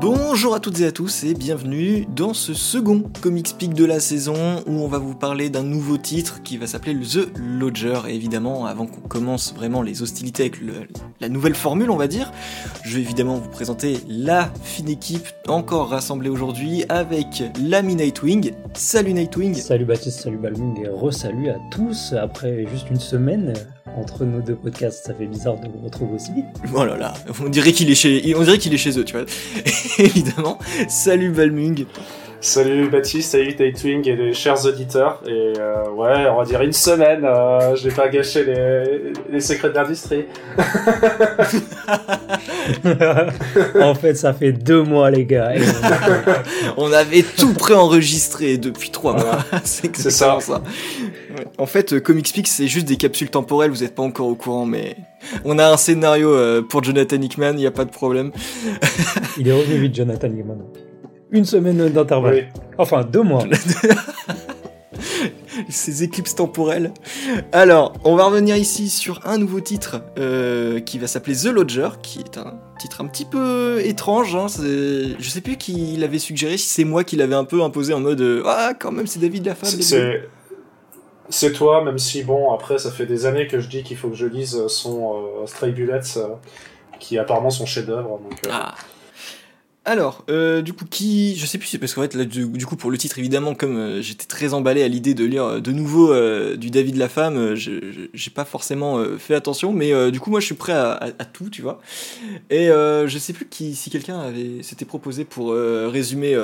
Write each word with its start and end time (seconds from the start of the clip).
Bonjour 0.00 0.54
à 0.54 0.60
toutes 0.60 0.80
et 0.80 0.86
à 0.86 0.92
tous 0.92 1.24
et 1.24 1.34
bienvenue 1.34 2.06
dans 2.16 2.32
ce 2.32 2.54
second 2.54 3.02
Comics 3.20 3.54
Peak 3.58 3.74
de 3.74 3.84
la 3.84 4.00
saison 4.00 4.62
où 4.66 4.72
on 4.72 4.88
va 4.88 4.96
vous 4.96 5.14
parler 5.14 5.50
d'un 5.50 5.62
nouveau 5.62 5.98
titre 5.98 6.42
qui 6.42 6.56
va 6.56 6.66
s'appeler 6.66 6.94
The 6.94 7.28
Lodger. 7.36 8.00
Évidemment, 8.08 8.64
avant 8.64 8.86
qu'on 8.86 9.06
commence 9.06 9.54
vraiment 9.54 9.82
les 9.82 10.00
hostilités 10.00 10.44
avec 10.44 10.60
la 11.20 11.28
nouvelle 11.28 11.54
formule, 11.54 11.90
on 11.90 11.98
va 11.98 12.06
dire, 12.06 12.32
je 12.82 12.96
vais 12.96 13.02
évidemment 13.02 13.36
vous 13.36 13.50
présenter 13.50 13.98
la 14.08 14.50
fine 14.62 14.88
équipe 14.88 15.28
encore 15.48 15.90
rassemblée 15.90 16.30
aujourd'hui 16.30 16.84
avec 16.88 17.42
l'ami 17.62 17.94
Nightwing. 17.94 18.52
Salut 18.72 19.12
Nightwing 19.12 19.54
Salut 19.54 19.84
Baptiste, 19.84 20.20
salut 20.20 20.38
Balmung 20.38 20.80
et 20.82 20.88
re-salut 20.88 21.50
à 21.50 21.56
tous 21.70 22.14
après 22.14 22.66
juste 22.72 22.88
une 22.90 23.00
semaine 23.00 23.52
entre 23.96 24.24
nos 24.24 24.40
deux 24.40 24.54
podcasts. 24.54 25.06
Ça 25.06 25.14
fait 25.14 25.26
bizarre 25.26 25.56
de 25.56 25.68
vous 25.68 25.84
retrouver 25.84 26.14
aussi 26.14 26.32
vite. 26.32 26.46
Oh 26.74 26.84
là 26.84 26.96
là, 26.96 27.14
on 27.44 27.48
dirait 27.48 27.72
qu'il 27.72 27.90
est 27.90 27.94
chez, 27.94 28.34
on 28.36 28.42
dirait 28.42 28.58
qu'il 28.58 28.74
est 28.74 28.78
chez 28.78 28.98
eux, 28.98 29.04
tu 29.04 29.16
vois. 29.16 29.26
évidemment, 29.98 30.58
salut 30.88 31.30
Balmung. 31.30 31.86
Salut 32.42 32.88
Baptiste, 32.88 33.32
salut 33.32 33.54
Nightwing 33.58 34.08
et 34.08 34.16
les 34.16 34.32
chers 34.32 34.64
auditeurs. 34.64 35.20
Et 35.26 35.52
euh, 35.58 35.90
ouais, 35.90 36.26
on 36.30 36.38
va 36.38 36.44
dire 36.46 36.62
une 36.62 36.72
semaine, 36.72 37.22
euh, 37.22 37.76
je 37.76 37.86
vais 37.86 37.94
pas 37.94 38.08
gâcher 38.08 38.44
les, 38.44 39.12
les 39.30 39.40
secrets 39.40 39.68
de 39.68 39.74
l'industrie. 39.74 40.24
en 43.78 43.94
fait, 43.94 44.14
ça 44.14 44.32
fait 44.32 44.52
deux 44.52 44.82
mois, 44.82 45.10
les 45.10 45.26
gars. 45.26 45.52
On 46.78 46.90
avait 46.94 47.22
tout 47.22 47.52
préenregistré 47.52 48.56
depuis 48.56 48.88
trois 48.88 49.12
mois. 49.12 49.40
c'est 49.64 49.88
exactement 49.88 50.40
ça. 50.40 50.54
ça. 50.54 50.62
En 51.58 51.66
fait, 51.66 51.92
euh, 51.92 52.00
Comics 52.00 52.32
Peak, 52.32 52.48
c'est 52.48 52.68
juste 52.68 52.86
des 52.86 52.96
capsules 52.96 53.30
temporelles, 53.30 53.70
vous 53.70 53.82
n'êtes 53.82 53.94
pas 53.94 54.02
encore 54.02 54.28
au 54.28 54.34
courant, 54.34 54.66
mais 54.66 54.96
on 55.44 55.58
a 55.58 55.68
un 55.68 55.76
scénario 55.76 56.32
euh, 56.32 56.62
pour 56.62 56.82
Jonathan 56.82 57.20
Hickman, 57.20 57.52
il 57.52 57.56
n'y 57.56 57.66
a 57.66 57.70
pas 57.70 57.84
de 57.84 57.90
problème. 57.90 58.32
Il 59.38 59.48
est 59.48 59.52
revenu 59.52 59.78
vite, 59.78 59.94
Jonathan 59.94 60.28
Gaiman. 60.28 60.58
Une 61.30 61.44
semaine 61.44 61.88
d'intervalle. 61.88 62.34
Oui. 62.34 62.62
Enfin, 62.78 63.04
deux 63.04 63.22
mois. 63.22 63.44
Ces 65.68 66.02
éclipses 66.02 66.34
temporelles. 66.34 66.92
Alors, 67.52 67.92
on 68.04 68.16
va 68.16 68.24
revenir 68.24 68.56
ici 68.56 68.88
sur 68.88 69.20
un 69.24 69.38
nouveau 69.38 69.60
titre 69.60 70.02
euh, 70.18 70.80
qui 70.80 70.98
va 70.98 71.06
s'appeler 71.06 71.36
The 71.36 71.46
Lodger, 71.46 71.90
qui 72.02 72.18
est 72.20 72.38
un 72.38 72.58
titre 72.78 73.00
un 73.00 73.06
petit 73.06 73.24
peu 73.24 73.80
étrange. 73.84 74.34
Hein, 74.34 74.46
je 74.48 75.28
sais 75.28 75.40
plus 75.40 75.56
qui 75.56 75.96
l'avait 75.96 76.18
suggéré, 76.18 76.56
si 76.56 76.68
c'est 76.68 76.84
moi 76.84 77.04
qui 77.04 77.16
l'avais 77.16 77.34
un 77.34 77.44
peu 77.44 77.62
imposé 77.62 77.94
en 77.94 78.00
mode 78.00 78.42
Ah, 78.46 78.72
quand 78.78 78.90
même, 78.90 79.06
c'est 79.06 79.20
David 79.20 79.46
Lafave. 79.46 79.70
C'est- 81.30 81.52
toi, 81.52 81.82
même 81.84 81.98
si 81.98 82.22
bon, 82.24 82.52
après 82.52 82.78
ça 82.78 82.90
fait 82.90 83.06
des 83.06 83.24
années 83.26 83.46
que 83.46 83.60
je 83.60 83.68
dis 83.68 83.82
qu'il 83.82 83.96
faut 83.96 84.08
que 84.08 84.16
je 84.16 84.26
lise 84.26 84.66
son 84.68 85.14
euh, 85.42 85.46
Stray 85.46 85.72
Bullets, 85.72 86.00
euh, 86.18 86.28
qui 86.98 87.16
est 87.16 87.18
apparemment 87.18 87.50
son 87.50 87.66
chef-d'œuvre. 87.66 88.20
euh, 88.46 88.50
Ah. 88.52 88.74
Alors, 89.86 90.24
euh, 90.28 90.60
du 90.60 90.74
coup, 90.74 90.84
qui. 90.84 91.34
Je 91.36 91.46
sais 91.46 91.56
plus, 91.56 91.66
c'est 91.66 91.78
parce 91.78 91.94
qu'en 91.94 92.02
fait, 92.02 92.14
là, 92.14 92.26
du, 92.26 92.66
coup, 92.66 92.76
pour 92.76 92.90
le 92.90 92.98
titre, 92.98 93.18
évidemment, 93.18 93.54
comme 93.54 94.00
j'étais 94.02 94.26
très 94.26 94.52
emballé 94.52 94.82
à 94.82 94.88
l'idée 94.88 95.14
de 95.14 95.24
lire 95.24 95.62
de 95.62 95.72
nouveau 95.72 96.14
du 96.56 96.70
David 96.70 96.96
la 96.96 97.08
femme, 97.08 97.54
j'ai 97.54 98.30
pas 98.34 98.44
forcément 98.44 99.02
fait 99.18 99.34
attention, 99.34 99.72
mais 99.72 100.10
du 100.12 100.20
coup, 100.20 100.30
moi, 100.30 100.40
je 100.40 100.44
suis 100.46 100.54
prêt 100.54 100.74
à, 100.74 100.92
à- 101.18 101.24
tout, 101.24 101.48
tu 101.48 101.62
vois. 101.62 101.80
Et 102.50 102.66
je 102.66 103.16
sais 103.18 103.32
plus 103.32 103.46
qui, 103.46 103.74
si 103.74 103.88
quelqu'un 103.88 104.20
avait 104.20 104.62
s'était 104.62 104.84
proposé 104.84 105.24
pour 105.24 105.52
résumer. 105.54 106.36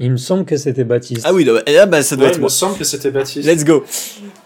Il 0.00 0.12
me 0.12 0.16
semble 0.16 0.44
que 0.44 0.56
c'était 0.56 0.84
Baptiste. 0.84 1.22
Ah 1.24 1.34
oui, 1.34 1.44
là, 1.44 1.86
bah, 1.86 2.02
ça 2.02 2.14
doit 2.14 2.26
ouais, 2.26 2.30
être 2.30 2.36
il 2.36 2.40
moi. 2.40 2.46
me 2.46 2.50
semble 2.50 2.76
que 2.78 2.84
c'était 2.84 3.10
Baptiste. 3.10 3.48
Let's 3.48 3.64
go. 3.64 3.84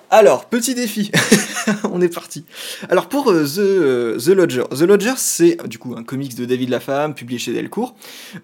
Alors, 0.09 0.47
petit 0.47 0.75
défi. 0.75 1.11
On 1.93 2.01
est 2.01 2.09
parti. 2.13 2.45
Alors, 2.89 3.09
pour 3.09 3.31
euh, 3.31 3.45
The, 3.45 3.59
euh, 3.59 4.19
The 4.19 4.29
Lodger. 4.29 4.65
The 4.71 4.81
Lodger, 4.83 5.13
c'est 5.17 5.57
du 5.69 5.79
coup 5.79 5.95
un 5.97 6.05
comics 6.05 6.35
de 6.37 6.45
David 6.47 6.71
Lafame, 6.71 7.15
publié 7.15 7.39
chez 7.39 7.53
Delcourt. 7.53 7.95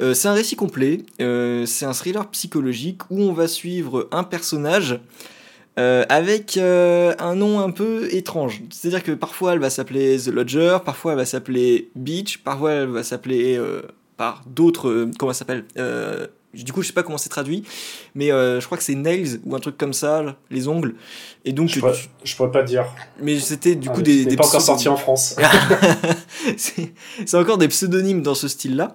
Euh, 0.03 0.13
c'est 0.15 0.29
un 0.29 0.35
récit 0.35 0.55
complet. 0.57 0.99
euh, 1.21 1.65
c'est 1.67 1.87
un 1.87 1.93
thriller 1.95 2.29
psychologique 2.31 3.03
où 3.11 3.23
on 3.23 3.33
va 3.33 3.49
suivre 3.49 4.09
un 4.13 4.25
personnage 4.25 5.01
euh, 5.79 6.05
avec 6.11 6.57
euh, 6.59 7.15
un 7.19 7.35
nom 7.37 7.61
un 7.61 7.71
peu 7.71 8.09
étrange. 8.15 8.63
C'est-à-dire 8.71 9.03
que 9.03 9.13
parfois 9.13 9.53
elle 9.55 9.61
va 9.61 9.71
s'appeler 9.71 10.19
The 10.19 10.29
Lodger, 10.29 10.79
parfois 10.85 11.13
elle 11.13 11.19
va 11.19 11.25
s'appeler 11.27 11.91
Beach, 11.97 12.39
parfois 12.45 12.73
elle 12.73 12.89
va 12.89 13.03
s'appeler 13.03 13.57
euh, 13.57 13.83
par 14.17 14.43
d'autres. 14.47 14.89
euh, 14.89 15.11
comment 15.19 15.33
ça 15.33 15.41
s'appelle 15.41 15.65
Euh, 15.79 16.27
Du 16.65 16.73
coup, 16.73 16.83
je 16.83 16.89
sais 16.89 16.93
pas 16.93 17.03
comment 17.03 17.19
c'est 17.19 17.29
traduit, 17.29 17.65
mais 18.15 18.31
euh, 18.33 18.61
je 18.61 18.67
crois 18.67 18.77
que 18.79 18.85
c'est 18.85 18.95
Nails 18.95 19.41
ou 19.45 19.55
un 19.55 19.61
truc 19.61 19.77
comme 19.79 19.93
ça, 19.93 20.37
les 20.51 20.69
ongles. 20.69 20.95
Et 21.45 21.53
donc, 21.53 21.69
Je 21.69 21.81
pourrais, 21.81 21.95
je 22.25 22.37
pourrais 22.37 22.51
pas 22.51 22.63
te 22.63 22.69
dire. 22.69 22.85
mais 23.21 23.39
c'était 23.39 23.75
du 23.75 23.89
Ah, 23.89 23.93
coup 23.93 23.99
mais 23.99 24.05
des, 24.05 24.25
des 24.27 24.37
pas 24.37 24.47
encore 24.47 24.61
sorti 24.61 24.89
en 24.89 24.97
France. 24.97 25.37
c'est 26.57 27.35
encore 27.37 27.59
des 27.59 27.69
pseudonymes 27.69 28.23
dans 28.23 28.35
ce 28.35 28.49
style-là. 28.49 28.95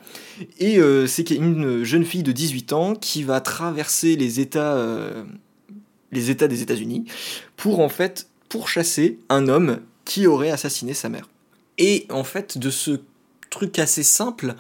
Et 0.60 0.80
euh, 0.80 1.08
c'est 1.08 1.24
qu'il 1.24 1.38
y 1.38 1.40
a 1.40 1.44
une 1.44 1.84
jeune 1.84 2.06
fille 2.06 2.24
de 2.24 2.32
18 2.32 2.74
ans 2.74 2.96
qui 2.96 3.24
va 3.24 3.42
traverser 3.42 4.16
les 4.16 4.40
États, 4.40 4.74
euh, 4.76 5.24
les 6.12 6.30
États 6.30 6.48
des 6.48 6.62
États-Unis 6.62 7.06
pour 7.58 7.80
en 7.80 7.90
fait 7.90 8.28
pourchasser 8.50 9.20
un 9.30 9.48
homme 9.48 9.80
qui 10.06 10.28
aurait 10.28 10.52
assassiné 10.52 10.94
sa 10.94 11.10
mère. 11.10 11.30
Et 11.78 12.06
en 12.10 12.24
fait, 12.24 12.58
de 12.58 12.70
ce 12.70 13.00
truc 13.50 13.80
assez 13.80 14.04
simple, 14.04 14.56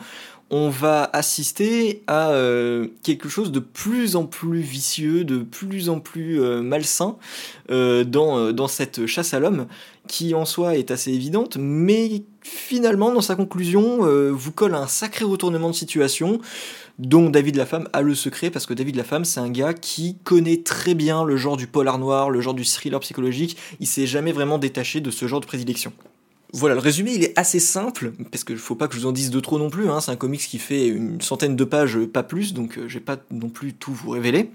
on 0.56 0.70
va 0.70 1.10
assister 1.14 2.04
à 2.06 2.30
euh, 2.30 2.86
quelque 3.02 3.28
chose 3.28 3.52
de 3.52 3.58
plus 3.60 4.16
en 4.16 4.28
plus 4.28 4.60
vicieux, 4.60 5.24
de 5.24 5.40
plus 5.40 5.90
en 5.90 6.00
plus 6.00 6.44
euh, 6.44 6.62
malsain 6.62 7.18
euh, 7.72 8.04
dans, 8.04 8.54
dans 8.54 8.68
cette 8.68 9.08
chasse 9.08 9.34
à 9.34 9.40
l'homme, 9.40 9.66
qui 10.08 10.36
en 10.36 10.46
soi 10.46 10.78
est 10.78 10.92
assez 10.92 11.12
évidente, 11.12 11.58
mais 11.60 12.22
finalement, 12.44 13.12
dans 13.12 13.22
sa 13.22 13.36
conclusion, 13.36 14.02
vous 14.32 14.52
colle 14.52 14.76
un 14.76 14.86
sacré 14.86 15.26
retournement 15.26 15.70
de 15.70 15.76
situation 15.76 16.40
dont 17.00 17.32
David 17.32 17.56
Lafame 17.56 17.90
a 17.92 18.04
le 18.04 18.14
secret, 18.14 18.52
parce 18.52 18.68
que 18.68 18.76
David 18.76 18.96
Lafame, 18.96 19.26
c'est 19.26 19.40
un 19.40 19.50
gars 19.50 19.74
qui 19.74 20.18
connaît 20.24 20.62
très 20.62 20.94
bien 20.94 21.24
le 21.24 21.36
genre 21.36 21.58
du 21.58 21.66
polar 21.66 21.98
noir, 21.98 22.30
le 22.30 22.42
genre 22.42 22.54
du 22.54 22.66
thriller 22.66 23.00
psychologique, 23.00 23.58
il 23.80 23.88
s'est 23.88 24.06
jamais 24.06 24.34
vraiment 24.34 24.60
détaché 24.60 25.02
de 25.02 25.10
ce 25.10 25.28
genre 25.28 25.40
de 25.40 25.48
prédilection. 25.48 25.94
Voilà, 26.56 26.76
le 26.76 26.82
résumé 26.82 27.14
il 27.16 27.24
est 27.24 27.38
assez 27.38 27.60
simple, 27.60 28.14
parce 28.32 28.44
qu'il 28.44 28.58
faut 28.58 28.76
pas 28.76 28.88
que 28.88 28.94
je 28.94 29.00
vous 29.00 29.08
en 29.08 29.12
dise 29.12 29.32
de 29.32 29.40
trop 29.40 29.58
non 29.58 29.72
plus, 29.72 29.90
hein, 29.90 30.02
c'est 30.02 30.12
un 30.12 30.16
comics 30.16 30.40
qui 30.40 30.60
fait 30.60 30.88
une 30.88 31.20
centaine 31.20 31.56
de 31.56 31.64
pages, 31.64 31.98
pas 32.06 32.22
plus, 32.22 32.54
donc 32.54 32.78
euh, 32.78 32.88
je 32.88 32.94
vais 32.94 33.04
pas 33.04 33.18
non 33.32 33.50
plus 33.50 33.74
tout 33.74 33.92
vous 33.92 34.12
révéler. 34.12 34.52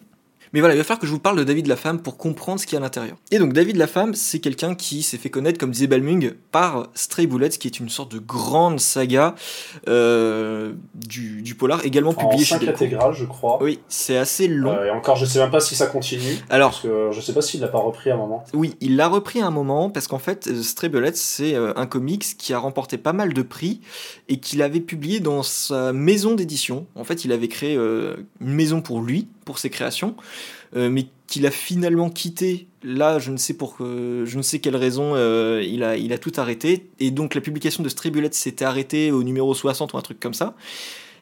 Mais 0.52 0.60
voilà, 0.60 0.74
il 0.74 0.78
va 0.78 0.84
falloir 0.84 0.98
que 1.00 1.06
je 1.06 1.12
vous 1.12 1.18
parle 1.18 1.38
de 1.38 1.44
David 1.44 1.66
Lafame 1.66 2.00
pour 2.00 2.16
comprendre 2.16 2.60
ce 2.60 2.66
qu'il 2.66 2.74
y 2.74 2.76
a 2.76 2.80
à 2.80 2.82
l'intérieur. 2.82 3.16
Et 3.30 3.38
donc 3.38 3.52
David 3.52 3.76
Lafame, 3.76 4.14
c'est 4.14 4.38
quelqu'un 4.38 4.74
qui 4.74 5.02
s'est 5.02 5.18
fait 5.18 5.30
connaître, 5.30 5.58
comme 5.58 5.70
disait 5.70 5.86
Balmung, 5.86 6.34
par 6.52 6.88
Stray 6.94 7.26
Bullets, 7.26 7.50
qui 7.50 7.68
est 7.68 7.80
une 7.80 7.88
sorte 7.88 8.12
de 8.12 8.18
grande 8.18 8.80
saga 8.80 9.34
euh, 9.88 10.72
du, 10.94 11.42
du 11.42 11.54
polar, 11.54 11.84
également 11.84 12.10
En 12.10 12.14
publiée 12.14 12.44
chez 12.44 12.58
5 12.58 12.64
Delcourt. 12.78 13.12
je 13.12 13.24
crois. 13.24 13.62
Oui, 13.62 13.80
c'est 13.88 14.16
assez 14.16 14.48
long. 14.48 14.72
Euh, 14.72 14.86
et 14.86 14.90
encore, 14.90 15.16
je 15.16 15.24
sais 15.24 15.38
même 15.38 15.50
pas 15.50 15.60
si 15.60 15.74
ça 15.74 15.86
continue. 15.86 16.38
Alors, 16.50 16.70
Parce 16.70 16.82
que 16.82 17.10
je 17.12 17.20
sais 17.20 17.32
pas 17.32 17.42
s'il 17.42 17.60
l'a 17.60 17.68
pas 17.68 17.78
repris 17.78 18.10
à 18.10 18.14
un 18.14 18.18
moment. 18.18 18.44
Oui, 18.54 18.76
il 18.80 18.96
l'a 18.96 19.08
repris 19.08 19.40
à 19.40 19.46
un 19.46 19.50
moment 19.50 19.90
parce 19.90 20.06
qu'en 20.08 20.18
fait, 20.18 20.46
euh, 20.48 20.62
Stray 20.62 20.88
Bullets, 20.90 21.12
c'est 21.14 21.54
un 21.54 21.86
comics 21.86 22.24
qui 22.38 22.52
a 22.52 22.58
remporté 22.58 22.98
pas 22.98 23.12
mal 23.12 23.32
de 23.32 23.42
prix 23.42 23.80
et 24.28 24.38
qu'il 24.38 24.62
avait 24.62 24.80
publié 24.80 25.20
dans 25.20 25.42
sa 25.42 25.92
maison 25.92 26.34
d'édition. 26.34 26.86
En 26.94 27.04
fait, 27.04 27.24
il 27.24 27.32
avait 27.32 27.48
créé 27.48 27.74
une 27.74 28.16
maison 28.40 28.80
pour 28.80 29.00
lui, 29.00 29.28
pour 29.48 29.58
ses 29.58 29.70
créations, 29.70 30.14
euh, 30.76 30.90
mais 30.90 31.06
qu'il 31.26 31.46
a 31.46 31.50
finalement 31.50 32.10
quitté. 32.10 32.66
Là, 32.82 33.18
je 33.18 33.30
ne 33.30 33.38
sais 33.38 33.54
pour 33.54 33.76
euh, 33.80 34.26
je 34.26 34.36
ne 34.36 34.42
sais 34.42 34.58
quelle 34.58 34.76
raison, 34.76 35.12
euh, 35.14 35.64
il 35.66 35.82
a 35.82 35.96
il 35.96 36.12
a 36.12 36.18
tout 36.18 36.32
arrêté 36.36 36.90
et 37.00 37.10
donc 37.10 37.34
la 37.34 37.40
publication 37.40 37.82
de 37.82 37.88
Stray 37.88 38.10
Bullets 38.10 38.32
s'était 38.32 38.66
arrêtée 38.66 39.10
au 39.10 39.22
numéro 39.22 39.54
60 39.54 39.94
ou 39.94 39.96
un 39.96 40.02
truc 40.02 40.20
comme 40.20 40.34
ça. 40.34 40.54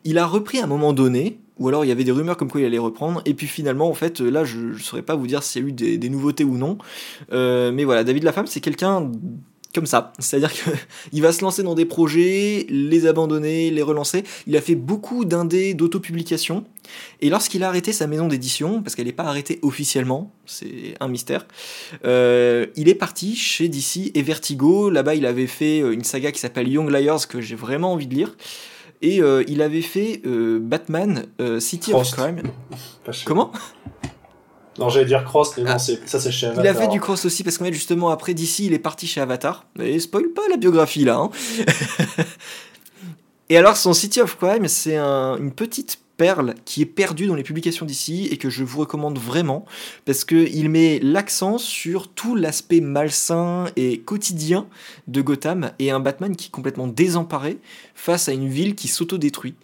Il 0.02 0.18
a 0.18 0.26
repris 0.26 0.58
à 0.58 0.64
un 0.64 0.66
moment 0.66 0.92
donné, 0.92 1.38
ou 1.60 1.68
alors 1.68 1.84
il 1.84 1.88
y 1.88 1.92
avait 1.92 2.02
des 2.02 2.10
rumeurs 2.10 2.36
comme 2.36 2.50
quoi 2.50 2.60
il 2.60 2.64
allait 2.64 2.78
reprendre, 2.78 3.22
et 3.26 3.34
puis 3.34 3.46
finalement, 3.46 3.88
en 3.88 3.94
fait, 3.94 4.18
là, 4.18 4.44
je 4.44 4.58
ne 4.58 4.78
saurais 4.78 5.02
pas 5.02 5.14
vous 5.14 5.28
dire 5.28 5.44
s'il 5.44 5.62
y 5.62 5.64
a 5.64 5.68
eu 5.68 5.72
des, 5.72 6.08
nouveautés 6.08 6.42
ou 6.42 6.56
non. 6.56 6.78
Euh, 7.32 7.70
mais 7.70 7.84
voilà, 7.84 8.02
David 8.02 8.24
Lafame, 8.24 8.48
c'est 8.48 8.60
quelqu'un 8.60 9.08
comme 9.76 9.86
ça. 9.86 10.12
C'est-à-dire 10.18 10.50
qu'il 10.52 11.22
va 11.22 11.32
se 11.32 11.42
lancer 11.42 11.62
dans 11.62 11.74
des 11.74 11.84
projets, 11.84 12.66
les 12.68 13.06
abandonner, 13.06 13.70
les 13.70 13.82
relancer. 13.82 14.24
Il 14.46 14.56
a 14.56 14.60
fait 14.60 14.74
beaucoup 14.74 15.24
d'indés 15.24 15.74
d'autopublication. 15.74 16.64
Et 17.20 17.30
lorsqu'il 17.30 17.62
a 17.64 17.68
arrêté 17.68 17.92
sa 17.92 18.06
maison 18.06 18.26
d'édition, 18.28 18.82
parce 18.82 18.94
qu'elle 18.94 19.06
n'est 19.06 19.12
pas 19.12 19.24
arrêtée 19.24 19.58
officiellement, 19.62 20.30
c'est 20.46 20.94
un 21.00 21.08
mystère, 21.08 21.46
euh, 22.04 22.66
il 22.76 22.88
est 22.88 22.94
parti 22.94 23.36
chez 23.36 23.68
DC 23.68 24.10
et 24.14 24.22
Vertigo. 24.22 24.90
Là-bas, 24.90 25.14
il 25.14 25.26
avait 25.26 25.46
fait 25.46 25.80
euh, 25.80 25.92
une 25.92 26.04
saga 26.04 26.32
qui 26.32 26.38
s'appelle 26.40 26.68
Young 26.68 26.90
Liars, 26.90 27.26
que 27.28 27.40
j'ai 27.40 27.54
vraiment 27.56 27.92
envie 27.92 28.06
de 28.06 28.14
lire. 28.14 28.36
Et 29.02 29.20
euh, 29.20 29.44
il 29.48 29.60
avait 29.62 29.82
fait 29.82 30.22
euh, 30.26 30.58
Batman 30.60 31.26
City 31.60 31.90
Frost. 31.90 32.14
of 32.18 32.18
Crime. 32.24 32.42
Chez- 33.12 33.24
Comment? 33.26 33.52
Non, 34.78 34.90
j'allais 34.90 35.06
dire 35.06 35.24
Cross, 35.24 35.56
mais 35.56 35.62
Ah. 35.66 35.72
non, 35.72 35.78
ça 35.78 36.20
c'est 36.20 36.30
chez 36.30 36.46
Il 36.48 36.58
a 36.58 36.60
Avatar. 36.60 36.82
fait 36.82 36.88
du 36.88 37.00
cross 37.00 37.24
aussi 37.24 37.42
parce 37.42 37.56
qu'en 37.56 37.64
fait 37.64 37.72
justement 37.72 38.10
après 38.10 38.34
DC 38.34 38.58
il 38.58 38.74
est 38.74 38.78
parti 38.78 39.06
chez 39.06 39.22
Avatar. 39.22 39.64
Et 39.80 39.98
spoil 40.00 40.28
pas 40.34 40.42
la 40.50 40.58
biographie 40.58 41.04
là. 41.06 41.16
hein. 41.16 41.30
Et 43.48 43.56
alors 43.56 43.76
son 43.76 43.94
City 43.94 44.20
of 44.20 44.36
Crime 44.36 44.68
c'est 44.68 44.96
un- 44.96 45.36
une 45.38 45.52
petite 45.52 45.98
perle 46.16 46.54
qui 46.64 46.82
est 46.82 46.86
perdue 46.86 47.26
dans 47.26 47.34
les 47.34 47.42
publications 47.42 47.86
d'ici 47.86 48.28
et 48.30 48.36
que 48.36 48.50
je 48.50 48.64
vous 48.64 48.80
recommande 48.80 49.18
vraiment 49.18 49.64
parce 50.04 50.24
qu'il 50.24 50.68
met 50.70 50.98
l'accent 51.00 51.58
sur 51.58 52.08
tout 52.08 52.34
l'aspect 52.34 52.80
malsain 52.80 53.66
et 53.76 54.00
quotidien 54.00 54.66
de 55.08 55.20
Gotham 55.20 55.72
et 55.78 55.90
un 55.90 56.00
Batman 56.00 56.34
qui 56.34 56.48
est 56.48 56.50
complètement 56.50 56.86
désemparé 56.86 57.58
face 57.94 58.28
à 58.28 58.32
une 58.32 58.48
ville 58.48 58.74
qui 58.74 58.88
s'autodétruit. 58.88 59.54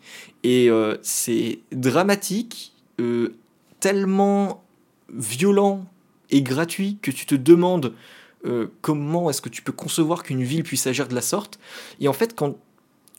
Et 0.42 0.68
euh, 0.68 0.96
c'est 1.02 1.60
dramatique, 1.72 2.74
euh, 3.00 3.34
tellement 3.80 4.62
violent 5.12 5.86
et 6.30 6.42
gratuit 6.42 6.98
que 7.02 7.10
tu 7.10 7.26
te 7.26 7.34
demandes 7.34 7.92
euh, 8.44 8.68
comment 8.80 9.30
est-ce 9.30 9.40
que 9.40 9.48
tu 9.48 9.62
peux 9.62 9.72
concevoir 9.72 10.22
qu'une 10.22 10.42
ville 10.42 10.64
puisse 10.64 10.86
agir 10.86 11.06
de 11.06 11.14
la 11.14 11.20
sorte. 11.20 11.58
Et 12.00 12.08
en 12.08 12.12
fait, 12.12 12.34
quand 12.34 12.56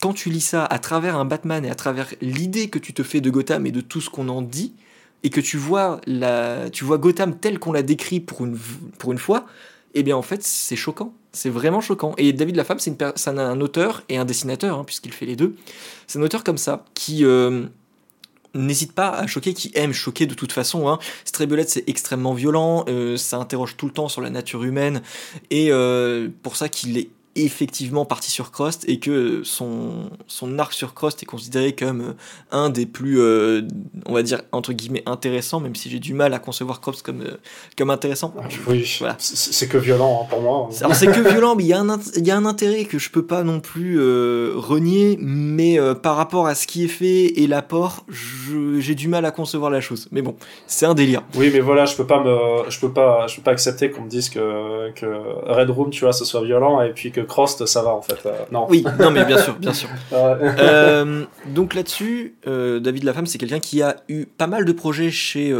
quand 0.04 0.12
tu 0.12 0.28
lis 0.28 0.42
ça 0.42 0.66
à 0.66 0.78
travers 0.78 1.16
un 1.16 1.24
Batman 1.24 1.64
et 1.64 1.70
à 1.70 1.74
travers 1.74 2.12
l'idée 2.20 2.68
que 2.68 2.78
tu 2.78 2.92
te 2.92 3.02
fais 3.02 3.22
de 3.22 3.30
Gotham 3.30 3.64
et 3.64 3.72
de 3.72 3.80
tout 3.80 4.02
ce 4.02 4.10
qu'on 4.10 4.28
en 4.28 4.42
dit, 4.42 4.74
et 5.22 5.30
que 5.30 5.40
tu 5.40 5.56
vois, 5.56 5.98
la, 6.06 6.68
tu 6.68 6.84
vois 6.84 6.98
Gotham 6.98 7.38
tel 7.38 7.58
qu'on 7.58 7.72
l'a 7.72 7.82
décrit 7.82 8.20
pour 8.20 8.44
une, 8.44 8.58
pour 8.98 9.12
une 9.12 9.18
fois, 9.18 9.46
eh 9.94 10.02
bien 10.02 10.14
en 10.14 10.20
fait 10.20 10.42
c'est 10.42 10.76
choquant. 10.76 11.14
C'est 11.32 11.48
vraiment 11.48 11.80
choquant. 11.80 12.12
Et 12.18 12.34
David 12.34 12.56
Lafemme, 12.56 12.80
c'est, 12.80 13.02
un 13.28 13.60
auteur 13.62 14.02
et 14.10 14.18
un 14.18 14.26
dessinateur, 14.26 14.78
hein, 14.78 14.84
puisqu'il 14.84 15.10
fait 15.10 15.24
les 15.24 15.36
deux. 15.36 15.56
C'est 16.06 16.18
un 16.18 16.22
auteur 16.22 16.44
comme 16.44 16.58
ça, 16.58 16.84
qui 16.92 17.24
euh, 17.24 17.64
n'hésite 18.52 18.92
pas 18.92 19.08
à 19.08 19.26
choquer, 19.26 19.54
qui 19.54 19.72
aime 19.74 19.94
choquer 19.94 20.26
de 20.26 20.34
toute 20.34 20.52
façon. 20.52 20.86
Hein. 20.86 20.98
c'est 21.66 21.88
extrêmement 21.88 22.34
violent, 22.34 22.84
euh, 22.90 23.16
ça 23.16 23.38
interroge 23.38 23.78
tout 23.78 23.86
le 23.86 23.92
temps 23.92 24.10
sur 24.10 24.20
la 24.20 24.28
nature 24.28 24.64
humaine, 24.64 25.00
et 25.48 25.72
euh, 25.72 26.28
pour 26.42 26.56
ça 26.56 26.68
qu'il 26.68 26.98
est 26.98 27.08
effectivement 27.36 28.04
parti 28.04 28.30
sur 28.30 28.50
Crost 28.50 28.84
et 28.88 28.98
que 28.98 29.42
son, 29.44 30.10
son 30.26 30.58
arc 30.58 30.72
sur 30.72 30.94
Crost 30.94 31.22
est 31.22 31.26
considéré 31.26 31.74
comme 31.74 32.00
euh, 32.00 32.12
un 32.50 32.70
des 32.70 32.86
plus, 32.86 33.20
euh, 33.20 33.62
on 34.06 34.14
va 34.14 34.22
dire, 34.22 34.42
entre 34.52 34.72
guillemets, 34.72 35.02
intéressants, 35.06 35.60
même 35.60 35.74
si 35.74 35.90
j'ai 35.90 35.98
du 35.98 36.14
mal 36.14 36.34
à 36.34 36.38
concevoir 36.38 36.80
Crost 36.80 37.02
comme, 37.02 37.22
euh, 37.22 37.36
comme 37.76 37.90
intéressant. 37.90 38.34
Oui, 38.66 38.96
voilà. 38.98 39.16
c'est 39.18 39.68
que 39.68 39.78
violent 39.78 40.22
hein, 40.22 40.26
pour 40.28 40.40
moi. 40.40 40.68
Alors 40.80 40.94
c'est 40.94 41.06
que 41.06 41.20
violent, 41.20 41.54
mais 41.54 41.64
il 41.64 41.68
y, 41.68 41.72
a 41.72 41.80
un, 41.80 41.98
y 42.16 42.30
a 42.30 42.36
un 42.36 42.46
intérêt 42.46 42.84
que 42.84 42.98
je 42.98 43.10
peux 43.10 43.24
pas 43.24 43.42
non 43.42 43.60
plus 43.60 43.98
renier, 44.54 45.18
mais 45.20 45.78
par 46.02 46.16
rapport 46.16 46.46
à 46.46 46.54
ce 46.54 46.66
qui 46.66 46.84
est 46.84 46.88
fait 46.88 47.40
et 47.40 47.46
l'apport, 47.46 48.04
j'ai 48.78 48.94
du 48.94 49.08
mal 49.08 49.24
à 49.24 49.30
concevoir 49.30 49.70
la 49.70 49.80
chose. 49.80 50.08
Mais 50.12 50.22
bon, 50.22 50.36
c'est 50.66 50.86
un 50.86 50.94
délire. 50.94 51.22
Oui, 51.36 51.50
mais 51.52 51.60
voilà, 51.60 51.86
je 51.86 51.96
peux 51.96 52.06
pas 52.06 52.22
me, 52.22 52.68
je 52.68 52.78
peux 52.78 52.92
pas, 52.92 53.26
je 53.26 53.36
peux 53.36 53.42
pas 53.42 53.52
accepter 53.52 53.90
qu'on 53.90 54.02
me 54.02 54.08
dise 54.08 54.28
que, 54.28 54.90
que 54.92 55.06
Red 55.46 55.70
Room, 55.70 55.90
tu 55.90 56.04
vois, 56.04 56.12
ce 56.12 56.24
soit 56.24 56.42
violent 56.42 56.80
et 56.82 56.90
puis 56.90 57.10
que 57.10 57.20
Crost, 57.20 57.66
ça 57.66 57.82
va 57.82 57.90
en 57.90 58.02
fait. 58.02 58.18
Euh, 58.26 58.32
non. 58.50 58.66
Oui, 58.68 58.84
non 59.00 59.10
mais 59.10 59.24
bien 59.24 59.38
sûr, 59.38 59.54
bien 59.54 59.72
sûr. 59.72 59.88
Euh, 60.64 61.24
donc 61.46 61.74
là-dessus, 61.74 62.36
euh, 62.46 62.78
David 62.78 63.04
Lafemme, 63.04 63.26
c'est 63.26 63.38
quelqu'un 63.38 63.58
qui 63.58 63.82
a 63.82 63.93
eu 64.08 64.26
pas 64.26 64.46
mal 64.46 64.64
de 64.64 64.72
projets 64.72 65.10
chez 65.10 65.52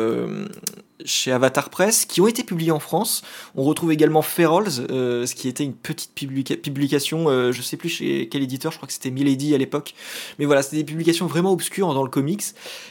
chez 1.05 1.33
Avatar 1.33 1.71
Press, 1.71 2.07
qui 2.07 2.21
ont 2.21 2.27
été 2.27 2.43
publiés 2.43 2.71
en 2.71 2.79
France. 2.79 3.23
On 3.55 3.63
retrouve 3.63 3.93
également 3.93 4.23
Ferals, 4.23 4.87
euh, 4.91 5.27
ce 5.27 5.35
qui 5.35 5.49
était 5.49 5.65
une 5.65 5.75
petite 5.75 6.13
publication, 6.15 7.29
euh, 7.29 7.53
je 7.53 7.63
sais 7.63 7.77
plus 7.77 7.89
chez 7.89 8.29
quel 8.29 8.43
éditeur, 8.43 8.73
je 8.73 8.79
crois 8.79 8.87
que 8.87 8.93
c'était 8.93 9.11
Milady 9.11 9.55
à 9.55 9.59
l'époque. 9.59 9.95
Mais 10.39 10.47
voilà, 10.47 10.63
c'était 10.63 10.79
des 10.79 10.85
publications 10.85 11.27
vraiment 11.27 11.53
obscures 11.53 11.93
dans 11.93 12.03
le 12.03 12.11
comics. 12.11 12.43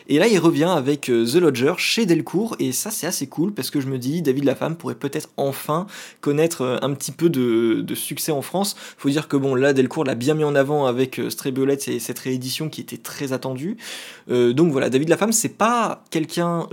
Et 0.08 0.20
là, 0.20 0.28
il 0.28 0.38
revient 0.38 0.72
avec 0.76 1.10
euh, 1.10 1.26
The 1.26 1.36
Lodger 1.36 1.74
chez 1.78 2.06
Delcourt, 2.06 2.56
et 2.60 2.72
ça, 2.72 2.92
c'est 2.92 3.08
assez 3.08 3.28
cool 3.28 3.54
parce 3.54 3.70
que 3.70 3.82
je 3.82 3.88
me 3.88 3.98
dis, 3.98 4.22
David 4.22 4.44
Lafemme 4.44 4.76
pourrait 4.76 4.96
peut-être 4.96 5.30
enfin 5.38 5.88
connaître 6.22 6.80
un 6.82 6.94
petit 6.94 7.12
peu 7.12 7.30
de, 7.30 7.96
succès 7.96 8.32
en 8.32 8.42
France. 8.42 8.76
Faut 8.98 9.10
dire 9.10 9.28
que 9.28 9.38
bon, 9.38 9.56
là, 9.56 9.74
Delcourt 9.74 10.04
l'a 10.04 10.16
bien 10.16 10.34
mis 10.34 10.44
en 10.44 10.56
avant 10.56 10.86
avec 10.86 11.22
Stray 11.30 11.52
Bullets 11.52 11.78
et 11.88 12.00
cette 12.00 12.20
réédition 12.20 12.70
qui 12.70 12.82
était 12.82 12.98
très 12.98 13.34
attendue. 13.34 13.78
donc 14.28 14.72
voilà, 14.72 14.90
David 14.90 15.10
Lafemme, 15.10 15.32
c'est 15.32 15.58
pas 15.58 16.04
quelqu'un 16.10 16.68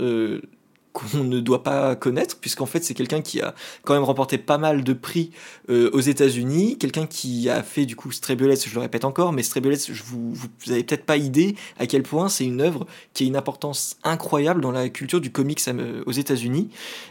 qu'on 0.93 1.23
ne 1.23 1.39
doit 1.39 1.63
pas 1.63 1.95
connaître, 1.95 2.37
puisqu'en 2.37 2.65
fait 2.65 2.83
c'est 2.83 2.93
quelqu'un 2.93 3.21
qui 3.21 3.41
a 3.41 3.55
quand 3.83 3.93
même 3.93 4.03
remporté 4.03 4.37
pas 4.37 4.57
mal 4.57 4.83
de 4.83 4.93
prix 4.93 5.31
euh, 5.69 5.89
aux 5.93 5.99
États-Unis, 5.99 6.77
quelqu'un 6.77 7.07
qui 7.07 7.49
a 7.49 7.63
fait 7.63 7.85
du 7.85 7.95
coup 7.95 8.11
Stray 8.11 8.37
je 8.37 8.73
le 8.73 8.81
répète 8.81 9.05
encore, 9.05 9.31
mais 9.31 9.43
je 9.43 10.03
vous, 10.03 10.33
vous, 10.33 10.47
avez 10.69 10.83
peut-être 10.83 11.05
pas 11.05 11.17
idée 11.17 11.55
à 11.79 11.87
quel 11.87 12.03
point 12.03 12.29
c'est 12.29 12.45
une 12.45 12.61
œuvre 12.61 12.85
qui 13.13 13.23
a 13.23 13.27
une 13.27 13.35
importance 13.35 13.97
incroyable 14.03 14.61
dans 14.61 14.71
la 14.71 14.89
culture 14.89 15.21
du 15.21 15.31
comics 15.31 15.61
euh, 15.67 16.03
aux 16.05 16.11
États-Unis, 16.11 16.69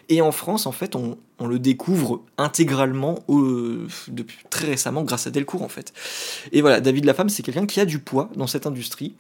et 0.09 0.21
en 0.21 0.33
France 0.33 0.67
en 0.67 0.73
fait 0.73 0.95
on, 0.95 1.17
on 1.39 1.47
le 1.47 1.59
découvre 1.59 2.23
intégralement 2.37 3.19
depuis 4.09 4.39
très 4.51 4.67
récemment 4.67 5.03
grâce 5.05 5.27
à 5.27 5.31
Delcourt 5.31 5.63
en 5.63 5.69
fait. 5.69 5.93
Et 6.53 6.61
voilà, 6.61 6.81
David 6.81 7.05
Lafemme 7.05 7.29
c'est 7.29 7.43
quelqu'un 7.43 7.67
qui 7.67 7.81
a 7.81 7.87
du 7.87 7.99
poids 7.99 8.31
dans 8.37 8.47
cette 8.47 8.67
industrie 8.67 9.15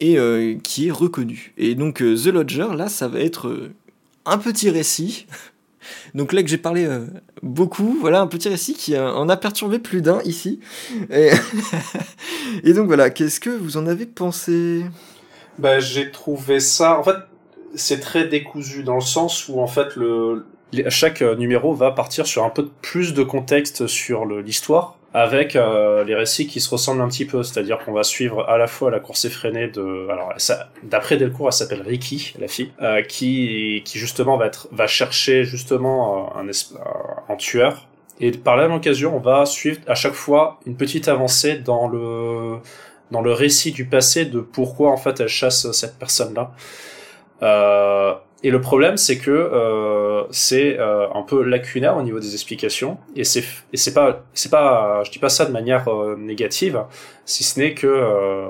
et 0.00 0.18
euh, 0.18 0.56
qui 0.62 0.88
est 0.88 0.92
reconnu. 0.92 1.52
Et 1.58 1.74
donc 1.74 1.98
The 1.98 2.26
Lodger 2.26 2.68
là 2.76 2.88
ça 2.88 3.08
va 3.08 3.20
être 3.20 3.70
un 4.28 4.38
petit 4.38 4.70
récit. 4.70 5.26
Donc 6.14 6.32
là 6.32 6.42
que 6.42 6.48
j'ai 6.48 6.58
parlé 6.58 6.84
euh, 6.84 7.06
beaucoup, 7.42 7.96
voilà 8.00 8.20
un 8.20 8.26
petit 8.26 8.48
récit 8.48 8.74
qui 8.74 8.98
en 8.98 9.28
a 9.28 9.36
perturbé 9.36 9.78
plus 9.78 10.02
d'un 10.02 10.20
ici. 10.22 10.60
Et, 11.10 12.72
donc 12.72 12.86
voilà, 12.86 13.10
qu'est-ce 13.10 13.40
que 13.40 13.50
vous 13.50 13.76
en 13.76 13.86
avez 13.86 14.06
pensé? 14.06 14.84
Bah, 15.58 15.80
J'ai 15.80 16.10
trouvé 16.10 16.60
ça, 16.60 16.98
en 16.98 17.02
fait, 17.02 17.16
c'est 17.74 18.00
très 18.00 18.26
décousu 18.26 18.82
dans 18.82 18.96
le 18.96 19.00
sens 19.00 19.48
où 19.48 19.60
en 19.60 19.66
fait 19.66 19.96
le, 19.96 20.46
chaque 20.88 21.22
numéro 21.22 21.74
va 21.74 21.90
partir 21.90 22.26
sur 22.26 22.44
un 22.44 22.50
peu 22.50 22.68
plus 22.82 23.14
de 23.14 23.22
contexte 23.22 23.86
sur 23.86 24.26
l'histoire 24.26 24.97
avec 25.14 25.56
euh, 25.56 26.04
les 26.04 26.14
récits 26.14 26.46
qui 26.46 26.60
se 26.60 26.68
ressemblent 26.68 27.00
un 27.00 27.08
petit 27.08 27.24
peu, 27.24 27.42
c'est-à-dire 27.42 27.78
qu'on 27.78 27.92
va 27.92 28.02
suivre 28.02 28.46
à 28.48 28.58
la 28.58 28.66
fois 28.66 28.90
la 28.90 29.00
course 29.00 29.24
effrénée 29.24 29.68
de, 29.68 30.06
alors 30.10 30.34
d'après 30.82 31.16
Delcourt, 31.16 31.48
elle 31.48 31.52
s'appelle 31.52 31.82
Ricky, 31.82 32.34
la 32.38 32.48
fille, 32.48 32.72
euh, 32.82 33.02
qui 33.02 33.82
justement 33.86 34.38
va 34.70 34.86
chercher 34.86 35.44
justement 35.44 36.32
euh, 36.36 36.42
un, 37.28 37.36
tueur, 37.36 37.88
et 38.20 38.32
par 38.32 38.56
la 38.56 38.68
même 38.68 38.76
occasion, 38.76 39.16
on 39.16 39.20
va 39.20 39.46
suivre 39.46 39.80
à 39.86 39.94
chaque 39.94 40.12
fois 40.12 40.60
une 40.66 40.76
petite 40.76 41.08
avancée 41.08 41.56
dans 41.56 41.88
le 41.88 42.58
dans 43.10 43.22
le 43.22 43.32
récit 43.32 43.72
du 43.72 43.86
passé 43.86 44.26
de 44.26 44.40
pourquoi 44.40 44.90
en 44.90 44.98
fait 44.98 45.18
elle 45.20 45.28
chasse 45.28 45.70
cette 45.72 45.98
personne-là. 45.98 46.52
Euh, 47.42 48.12
et 48.42 48.50
le 48.50 48.60
problème, 48.60 48.98
c'est 48.98 49.16
que 49.18 49.30
c'est 50.30 50.78
euh, 50.78 51.06
un 51.14 51.22
peu 51.22 51.42
lacunaire 51.42 51.96
au 51.96 52.02
niveau 52.02 52.20
des 52.20 52.34
explications, 52.34 52.98
et 53.16 53.24
c'est 53.24 53.44
et 53.72 53.92
pas 53.92 54.22
je 54.34 55.10
dis 55.10 55.18
pas 55.18 55.28
ça 55.28 55.46
de 55.46 55.52
manière 55.52 55.88
euh, 55.88 56.16
négative, 56.16 56.82
si 57.24 57.44
ce 57.44 57.58
n'est 57.58 57.74
que 57.74 57.86
euh, 57.86 58.48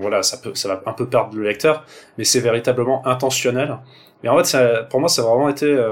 voilà 0.00 0.22
ça 0.22 0.36
peut 0.38 0.52
va 0.64 0.82
un 0.86 0.92
peu 0.92 1.06
perdre 1.06 1.36
le 1.36 1.44
lecteur, 1.44 1.84
mais 2.18 2.24
c'est 2.24 2.40
véritablement 2.40 3.06
intentionnel. 3.06 3.78
Et 4.22 4.28
en 4.28 4.36
fait, 4.36 4.44
ça, 4.44 4.82
pour 4.90 5.00
moi, 5.00 5.08
ça 5.08 5.22
a 5.22 5.24
vraiment 5.24 5.48
été, 5.48 5.82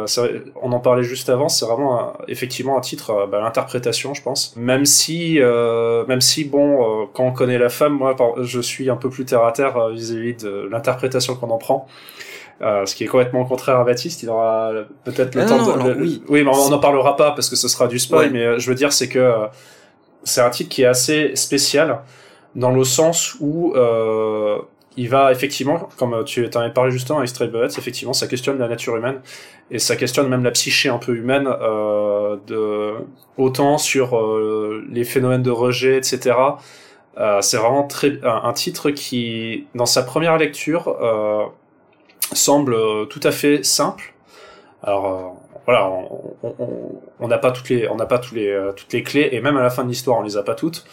on 0.60 0.72
en 0.72 0.80
parlait 0.80 1.02
juste 1.02 1.30
avant, 1.30 1.48
c'est 1.48 1.64
vraiment 1.64 2.12
effectivement 2.28 2.76
un 2.76 2.82
titre, 2.82 3.26
bah, 3.26 3.40
l'interprétation, 3.40 4.12
je 4.12 4.20
pense. 4.20 4.54
Même 4.54 4.84
si, 4.84 5.38
même 5.40 6.20
si 6.20 6.44
bon, 6.44 7.08
quand 7.14 7.24
on 7.24 7.32
connaît 7.32 7.56
la 7.56 7.70
femme, 7.70 7.94
moi, 7.94 8.14
je 8.42 8.60
suis 8.60 8.90
un 8.90 8.96
peu 8.96 9.08
plus 9.08 9.24
terre 9.24 9.44
à 9.44 9.52
terre 9.52 9.88
vis-à-vis 9.88 10.34
de 10.34 10.68
l'interprétation 10.70 11.36
qu'on 11.36 11.48
en 11.48 11.56
prend. 11.56 11.88
Euh, 12.60 12.86
ce 12.86 12.94
qui 12.96 13.04
est 13.04 13.06
complètement 13.06 13.44
contraire 13.44 13.78
à 13.78 13.84
Baptiste, 13.84 14.22
il 14.24 14.30
aura 14.30 14.72
peut-être 15.04 15.36
le 15.36 15.42
ah 15.42 15.46
temps 15.46 15.76
de... 15.76 15.94
oui. 15.94 16.22
oui, 16.28 16.42
mais 16.42 16.50
on 16.52 16.70
n'en 16.70 16.80
parlera 16.80 17.16
pas 17.16 17.30
parce 17.30 17.48
que 17.48 17.54
ce 17.54 17.68
sera 17.68 17.86
du 17.86 18.00
spoil, 18.00 18.30
mais 18.32 18.44
euh, 18.44 18.58
je 18.58 18.68
veux 18.68 18.74
dire 18.74 18.92
c'est 18.92 19.08
que 19.08 19.18
euh, 19.20 19.46
c'est 20.24 20.40
un 20.40 20.50
titre 20.50 20.68
qui 20.68 20.82
est 20.82 20.86
assez 20.86 21.36
spécial 21.36 22.00
dans 22.56 22.72
le 22.72 22.82
sens 22.82 23.36
où 23.38 23.74
il 24.96 25.08
va 25.08 25.30
effectivement, 25.30 25.88
comme 25.96 26.24
tu 26.24 26.44
en 26.52 26.60
avais 26.60 26.72
parlé 26.72 26.90
justement 26.90 27.18
avec 27.18 27.28
Stray 27.28 27.46
Bullets, 27.46 27.78
effectivement 27.78 28.12
ça 28.12 28.26
questionne 28.26 28.58
la 28.58 28.66
nature 28.66 28.96
humaine 28.96 29.20
et 29.70 29.78
ça 29.78 29.94
questionne 29.94 30.28
même 30.28 30.42
la 30.42 30.50
psyché 30.50 30.88
un 30.88 30.98
peu 30.98 31.14
humaine, 31.14 31.44
de, 31.44 32.94
autant 33.36 33.78
sur 33.78 34.20
les 34.90 35.04
phénomènes 35.04 35.44
de 35.44 35.52
rejet, 35.52 35.98
etc. 35.98 36.34
c'est 37.40 37.56
vraiment 37.58 37.84
très, 37.84 38.18
un, 38.24 38.40
un, 38.42 38.52
titre 38.52 38.90
qui, 38.90 39.66
dans 39.76 39.86
sa 39.86 40.02
première 40.02 40.36
lecture, 40.36 40.96
semble 42.36 42.74
euh, 42.74 43.04
tout 43.04 43.20
à 43.22 43.30
fait 43.30 43.64
simple. 43.64 44.14
Alors 44.82 45.06
euh, 45.06 45.22
voilà, 45.66 45.90
on 47.20 47.28
n'a 47.28 47.38
pas 47.38 47.52
euh, 47.52 48.72
toutes 48.72 48.92
les 48.92 49.02
clés 49.02 49.28
et 49.32 49.40
même 49.40 49.56
à 49.56 49.62
la 49.62 49.70
fin 49.70 49.84
de 49.84 49.88
l'histoire, 49.88 50.18
on 50.18 50.22
les 50.22 50.36
a 50.36 50.42
pas 50.42 50.54
toutes. 50.54 50.84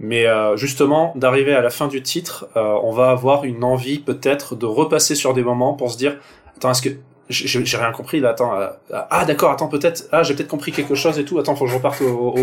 Mais 0.00 0.26
justement, 0.56 1.12
d'arriver 1.14 1.54
à 1.54 1.60
la 1.60 1.70
fin 1.70 1.86
du 1.86 2.02
titre, 2.02 2.48
on 2.56 2.90
va 2.90 3.10
avoir 3.10 3.44
une 3.44 3.62
envie 3.62 4.00
peut-être 4.00 4.56
de 4.56 4.66
repasser 4.66 5.14
sur 5.14 5.34
des 5.34 5.44
moments 5.44 5.74
pour 5.74 5.92
se 5.92 5.96
dire, 5.96 6.18
attends, 6.56 6.72
est-ce 6.72 6.82
que 6.82 6.88
j'ai 7.30 7.76
rien 7.76 7.92
compris 7.92 8.20
là 8.20 8.30
attends 8.30 8.52
ah 8.92 9.24
d'accord 9.24 9.52
attends 9.52 9.68
peut-être 9.68 10.08
ah 10.12 10.22
j'ai 10.22 10.34
peut-être 10.34 10.48
compris 10.48 10.72
quelque 10.72 10.94
chose 10.94 11.18
et 11.18 11.24
tout 11.24 11.38
attends 11.38 11.56
faut 11.56 11.64
que 11.64 11.70
je 11.70 11.76
reparte 11.76 12.02
au, 12.02 12.34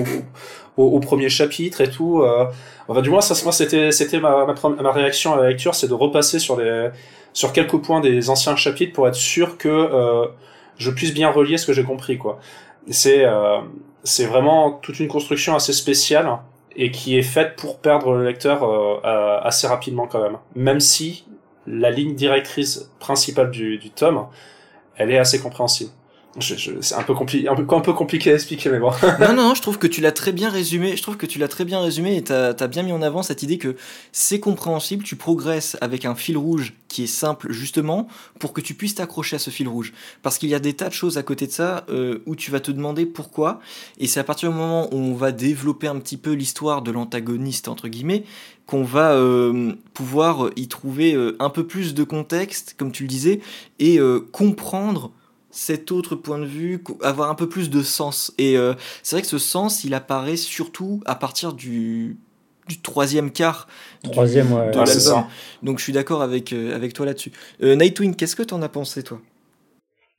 au, 0.77 0.83
au, 0.83 0.99
premier 0.99 1.29
chapitre 1.29 1.81
et 1.81 1.89
tout 1.89 2.21
euh, 2.23 2.45
enfin, 2.87 3.01
du 3.01 3.11
moins 3.11 3.21
ça 3.21 3.35
moi 3.43 3.51
c'était 3.51 3.91
c'était 3.91 4.19
ma, 4.19 4.45
ma, 4.45 4.69
ma 4.81 4.91
réaction 4.91 5.33
à 5.33 5.37
la 5.41 5.49
lecture 5.49 5.75
c'est 5.75 5.87
de 5.87 5.93
repasser 5.93 6.39
sur 6.39 6.59
les 6.59 6.89
sur 7.33 7.53
quelques 7.53 7.77
points 7.77 8.01
des 8.01 8.29
anciens 8.29 8.55
chapitres 8.55 8.93
pour 8.93 9.07
être 9.07 9.15
sûr 9.15 9.57
que 9.57 9.69
euh, 9.69 10.27
je 10.77 10.91
puisse 10.91 11.13
bien 11.13 11.29
relier 11.29 11.57
ce 11.57 11.65
que 11.65 11.73
j'ai 11.73 11.83
compris 11.83 12.17
quoi. 12.17 12.39
C'est 12.89 13.25
euh, 13.25 13.59
c'est 14.03 14.25
vraiment 14.25 14.71
toute 14.71 14.99
une 14.99 15.07
construction 15.07 15.55
assez 15.55 15.73
spéciale 15.73 16.39
et 16.75 16.91
qui 16.91 17.17
est 17.17 17.23
faite 17.23 17.55
pour 17.55 17.79
perdre 17.79 18.13
le 18.13 18.25
lecteur 18.25 18.63
euh, 18.63 19.39
assez 19.41 19.67
rapidement 19.67 20.07
quand 20.07 20.21
même. 20.21 20.37
Même 20.55 20.79
si 20.79 21.25
la 21.67 21.91
ligne 21.91 22.15
directrice 22.15 22.89
principale 22.99 23.51
du, 23.51 23.77
du 23.77 23.91
tome, 23.91 24.25
elle 25.01 25.11
est 25.11 25.17
assez 25.17 25.39
compréhensible. 25.39 25.91
C'est 26.39 26.95
un 26.95 27.03
peu, 27.03 27.13
compliqué, 27.13 27.49
un, 27.49 27.55
peu, 27.55 27.75
un 27.75 27.81
peu 27.81 27.91
compliqué 27.91 28.31
à 28.31 28.35
expliquer, 28.35 28.69
mais 28.69 28.79
bon. 28.79 28.91
non, 29.19 29.33
non, 29.33 29.53
je 29.53 29.61
trouve 29.61 29.77
que 29.77 29.87
tu 29.87 29.99
l'as 29.99 30.13
très 30.13 30.31
bien 30.31 30.49
résumé. 30.49 30.95
Je 30.95 31.01
trouve 31.01 31.17
que 31.17 31.25
tu 31.25 31.39
l'as 31.39 31.49
très 31.49 31.65
bien 31.65 31.81
résumé 31.81 32.15
et 32.15 32.23
tu 32.23 32.31
as, 32.31 32.67
bien 32.67 32.83
mis 32.83 32.93
en 32.93 33.01
avant 33.01 33.21
cette 33.21 33.43
idée 33.43 33.57
que 33.57 33.75
c'est 34.13 34.39
compréhensible, 34.39 35.03
tu 35.03 35.17
progresses 35.17 35.75
avec 35.81 36.05
un 36.05 36.15
fil 36.15 36.37
rouge 36.37 36.73
qui 36.87 37.03
est 37.03 37.07
simple, 37.07 37.51
justement, 37.51 38.07
pour 38.39 38.53
que 38.53 38.61
tu 38.61 38.75
puisses 38.75 38.95
t'accrocher 38.95 39.35
à 39.37 39.39
ce 39.39 39.49
fil 39.49 39.67
rouge. 39.67 39.93
Parce 40.21 40.37
qu'il 40.37 40.49
y 40.49 40.55
a 40.55 40.59
des 40.59 40.73
tas 40.73 40.87
de 40.87 40.93
choses 40.93 41.17
à 41.17 41.23
côté 41.23 41.47
de 41.47 41.51
ça 41.51 41.85
euh, 41.89 42.19
où 42.25 42.35
tu 42.35 42.49
vas 42.49 42.61
te 42.61 42.71
demander 42.71 43.05
pourquoi. 43.05 43.59
Et 43.97 44.07
c'est 44.07 44.19
à 44.19 44.23
partir 44.23 44.49
du 44.49 44.55
moment 44.55 44.93
où 44.93 44.97
on 44.97 45.15
va 45.15 45.33
développer 45.33 45.87
un 45.87 45.99
petit 45.99 46.17
peu 46.17 46.31
l'histoire 46.31 46.81
de 46.81 46.91
l'antagoniste, 46.91 47.67
entre 47.67 47.89
guillemets, 47.89 48.23
qu'on 48.67 48.83
va 48.83 49.13
euh, 49.13 49.73
pouvoir 49.93 50.49
y 50.55 50.69
trouver 50.69 51.13
euh, 51.13 51.35
un 51.39 51.49
peu 51.49 51.67
plus 51.67 51.93
de 51.93 52.03
contexte, 52.05 52.75
comme 52.77 52.93
tu 52.93 53.03
le 53.03 53.09
disais, 53.09 53.41
et 53.79 53.99
comprendre 54.31 55.11
cet 55.51 55.91
autre 55.91 56.15
point 56.15 56.39
de 56.39 56.45
vue, 56.45 56.83
avoir 57.01 57.29
un 57.29 57.35
peu 57.35 57.47
plus 57.47 57.69
de 57.69 57.83
sens. 57.83 58.33
Et 58.37 58.57
euh, 58.57 58.73
c'est 59.03 59.15
vrai 59.15 59.21
que 59.21 59.27
ce 59.27 59.37
sens, 59.37 59.83
il 59.83 59.93
apparaît 59.93 60.37
surtout 60.37 61.01
à 61.05 61.15
partir 61.15 61.53
du, 61.53 62.17
du 62.67 62.81
troisième 62.81 63.31
quart 63.31 63.67
troisième, 64.03 64.49
de 64.49 64.77
l'album. 64.77 65.25
Donc 65.61 65.77
je 65.77 65.83
suis 65.83 65.93
d'accord 65.93 66.21
avec, 66.21 66.53
euh, 66.53 66.75
avec 66.75 66.93
toi 66.93 67.05
là-dessus. 67.05 67.31
Euh, 67.61 67.75
Nightwing, 67.75 68.15
qu'est-ce 68.15 68.35
que 68.35 68.43
t'en 68.43 68.61
as 68.61 68.69
pensé, 68.69 69.03
toi? 69.03 69.21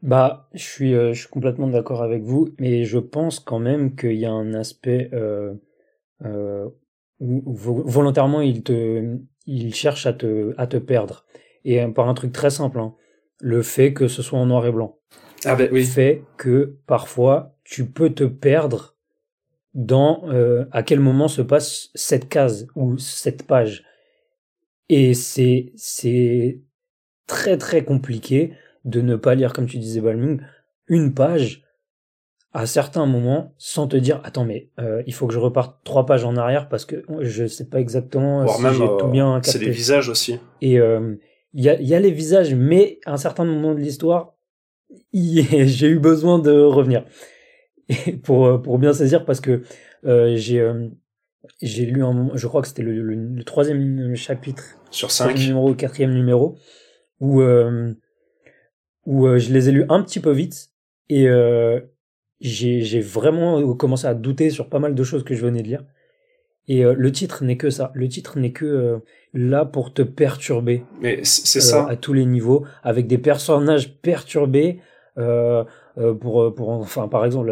Bah, 0.02 0.48
je 0.52 0.62
suis, 0.64 0.92
je 0.92 1.12
suis 1.12 1.28
complètement 1.28 1.68
d'accord 1.68 2.02
avec 2.02 2.24
vous, 2.24 2.48
mais 2.58 2.84
je 2.84 2.98
pense 2.98 3.38
quand 3.38 3.60
même 3.60 3.94
qu'il 3.94 4.14
y 4.14 4.26
a 4.26 4.32
un 4.32 4.52
aspect 4.52 5.10
où, 6.20 7.52
volontairement 7.54 8.40
il 8.40 8.64
te, 8.64 9.16
il 9.46 9.72
cherche 9.76 10.06
à 10.06 10.12
te, 10.12 10.54
à 10.58 10.66
te 10.66 10.76
perdre. 10.76 11.24
Et 11.64 11.86
par 11.86 12.08
un 12.08 12.14
truc 12.14 12.32
très 12.32 12.50
simple, 12.50 12.80
hein, 12.80 12.96
le 13.38 13.62
fait 13.62 13.92
que 13.92 14.08
ce 14.08 14.22
soit 14.22 14.40
en 14.40 14.46
noir 14.46 14.66
et 14.66 14.72
blanc 14.72 14.98
ah 15.44 15.54
ben, 15.54 15.68
oui. 15.72 15.84
fait 15.84 16.24
que 16.36 16.76
parfois 16.86 17.56
tu 17.64 17.86
peux 17.86 18.10
te 18.10 18.24
perdre 18.24 18.96
dans 19.74 20.24
euh, 20.28 20.66
à 20.72 20.82
quel 20.82 21.00
moment 21.00 21.28
se 21.28 21.42
passe 21.42 21.90
cette 21.94 22.28
case 22.28 22.66
ou 22.74 22.98
cette 22.98 23.46
page. 23.46 23.84
Et 24.88 25.14
c'est 25.14 25.72
c'est 25.76 26.60
très 27.26 27.56
très 27.56 27.84
compliqué 27.84 28.52
de 28.84 29.00
ne 29.00 29.16
pas 29.16 29.34
lire 29.34 29.52
comme 29.52 29.66
tu 29.66 29.78
disais 29.78 30.00
Balmung 30.00 30.40
une 30.88 31.14
page 31.14 31.62
à 32.52 32.66
certains 32.66 33.06
moments 33.06 33.54
sans 33.56 33.86
te 33.86 33.96
dire 33.96 34.20
attends 34.24 34.44
mais 34.44 34.68
euh, 34.78 35.02
il 35.06 35.14
faut 35.14 35.26
que 35.26 35.32
je 35.32 35.38
reparte 35.38 35.78
trois 35.84 36.04
pages 36.04 36.24
en 36.24 36.36
arrière 36.36 36.68
parce 36.68 36.84
que 36.84 37.04
je 37.20 37.46
sais 37.46 37.68
pas 37.68 37.80
exactement 37.80 38.46
si 38.46 38.62
j'ai 38.62 38.86
tout 38.98 39.08
bien 39.08 39.36
capté. 39.36 39.50
C'est 39.52 39.64
les 39.64 39.70
visages 39.70 40.08
aussi. 40.10 40.38
Et 40.60 40.78
euh, 40.78 41.14
il 41.54 41.64
y, 41.64 41.70
a, 41.70 41.80
y 41.80 41.94
a 41.94 42.00
les 42.00 42.10
visages 42.10 42.54
mais 42.54 42.98
à 43.06 43.12
un 43.12 43.16
certain 43.16 43.44
moment 43.44 43.74
de 43.74 43.80
l'histoire 43.80 44.34
j'ai 45.12 45.88
eu 45.88 45.98
besoin 45.98 46.38
de 46.38 46.52
revenir. 46.52 47.04
Pour 48.22 48.46
euh, 48.46 48.58
pour 48.58 48.78
bien 48.78 48.92
saisir 48.92 49.24
parce 49.24 49.40
que 49.40 49.62
euh, 50.04 50.36
j'ai 50.36 50.60
euh, 50.60 50.88
j'ai 51.60 51.84
lu 51.84 52.04
un 52.04 52.30
je 52.34 52.46
crois 52.46 52.62
que 52.62 52.68
c'était 52.68 52.82
le, 52.82 53.02
le, 53.02 53.44
troisième 53.44 54.14
chapitre 54.14 54.78
sur 54.90 55.10
cinq. 55.10 55.36
numéro 55.36 55.74
quatrième 55.74 56.14
numéro 56.14 56.56
où 57.20 57.42
où 59.04 59.38
je 59.38 59.52
les 59.52 59.68
ai 59.68 59.72
lus 59.72 59.84
un 59.88 60.02
petit 60.02 60.20
peu 60.20 60.30
vite 60.30 60.70
et 61.08 61.26
j'ai 62.40 63.00
vraiment 63.00 63.74
commencé 63.74 64.06
à 64.06 64.14
douter 64.14 64.50
sur 64.50 64.68
pas 64.68 64.78
mal 64.78 64.94
de 64.94 65.04
choses 65.04 65.24
que 65.24 65.34
je 65.34 65.44
venais 65.44 65.62
de 65.62 65.68
lire 65.68 65.84
et 66.68 66.82
le 66.82 67.12
titre 67.12 67.44
n'est 67.44 67.56
que 67.56 67.70
ça 67.70 67.90
le 67.94 68.08
titre 68.08 68.38
n'est 68.38 68.52
que 68.52 69.00
là 69.34 69.64
pour 69.64 69.92
te 69.92 70.02
perturber. 70.02 70.84
Mais 71.00 71.20
c'est 71.24 71.60
ça. 71.60 71.86
À 71.88 71.96
tous 71.96 72.12
les 72.12 72.24
niveaux, 72.24 72.64
avec 72.82 73.06
des 73.06 73.18
personnages 73.18 73.94
perturbés. 74.00 74.78
Euh, 75.18 75.64
euh, 75.98 76.14
pour, 76.14 76.54
pour, 76.54 76.70
enfin, 76.70 77.06
par 77.06 77.26
exemple, 77.26 77.50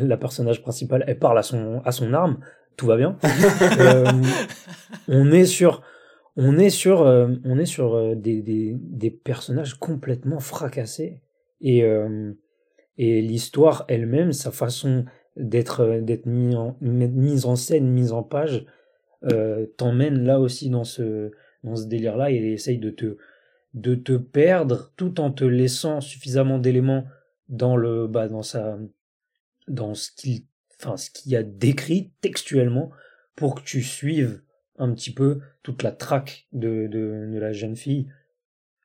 la 0.00 0.16
personnage 0.16 0.62
principale, 0.62 1.02
elle 1.08 1.18
parle 1.18 1.38
à 1.38 1.42
son, 1.42 1.82
à 1.84 1.90
son 1.90 2.14
arme, 2.14 2.38
tout 2.76 2.86
va 2.86 2.96
bien. 2.96 3.16
euh, 3.80 4.04
on 5.08 5.32
est 5.32 5.44
sur, 5.44 5.82
on 6.36 6.58
est 6.58 6.70
sur, 6.70 7.02
euh, 7.02 7.28
on 7.44 7.58
est 7.58 7.66
sur 7.66 7.94
euh, 7.94 8.14
des, 8.14 8.42
des, 8.42 8.76
des, 8.78 9.10
personnages 9.10 9.74
complètement 9.74 10.40
fracassés 10.40 11.20
et, 11.60 11.82
et 12.98 13.22
l'histoire 13.22 13.84
elle-même, 13.88 14.32
sa 14.32 14.50
façon 14.50 15.06
d'être, 15.36 16.00
d'être 16.00 16.26
mise 16.26 16.54
en, 16.54 16.76
mise 16.80 17.46
en 17.46 17.56
scène, 17.56 17.88
mise 17.88 18.12
en 18.12 18.22
page, 18.22 18.66
euh, 19.32 19.66
t'emmène 19.76 20.24
là 20.24 20.40
aussi 20.40 20.70
dans 20.70 20.84
ce, 20.84 21.32
dans 21.62 21.76
ce 21.76 21.86
délire-là 21.86 22.30
et 22.30 22.36
essaye 22.52 22.78
de 22.78 22.90
te, 22.90 23.16
de 23.72 23.94
te 23.94 24.16
perdre 24.16 24.92
tout 24.96 25.20
en 25.20 25.30
te 25.30 25.44
laissant 25.44 26.00
suffisamment 26.00 26.58
d'éléments 26.58 27.04
dans 27.48 27.76
le, 27.76 28.06
bah, 28.06 28.28
dans 28.28 28.42
sa, 28.42 28.78
dans 29.68 29.94
ce 29.94 30.10
qu'il, 30.12 30.42
enfin, 30.78 30.96
ce 30.96 31.10
qu'il 31.10 31.34
a 31.36 31.42
décrit 31.42 32.12
textuellement 32.20 32.90
pour 33.34 33.56
que 33.56 33.62
tu 33.62 33.82
suives 33.82 34.42
un 34.78 34.92
petit 34.92 35.12
peu 35.12 35.40
toute 35.62 35.82
la 35.82 35.92
traque 35.92 36.46
de, 36.52 36.86
de, 36.86 37.28
de 37.32 37.38
la 37.38 37.52
jeune 37.52 37.76
fille 37.76 38.08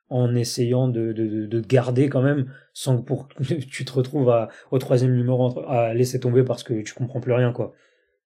en 0.10 0.36
essayant 0.36 0.88
de, 0.88 1.14
de, 1.14 1.46
de, 1.46 1.60
garder 1.62 2.10
quand 2.10 2.22
même 2.22 2.52
sans 2.74 2.98
que 2.98 3.04
pour 3.04 3.28
que 3.28 3.54
tu 3.54 3.86
te 3.86 3.92
retrouves 3.92 4.30
à, 4.30 4.50
au 4.72 4.80
troisième 4.80 5.16
numéro 5.16 5.60
à 5.68 5.94
laisser 5.94 6.20
tomber 6.20 6.44
parce 6.44 6.64
que 6.64 6.82
tu 6.82 6.94
comprends 6.94 7.20
plus 7.20 7.34
rien 7.34 7.52
quoi. 7.52 7.74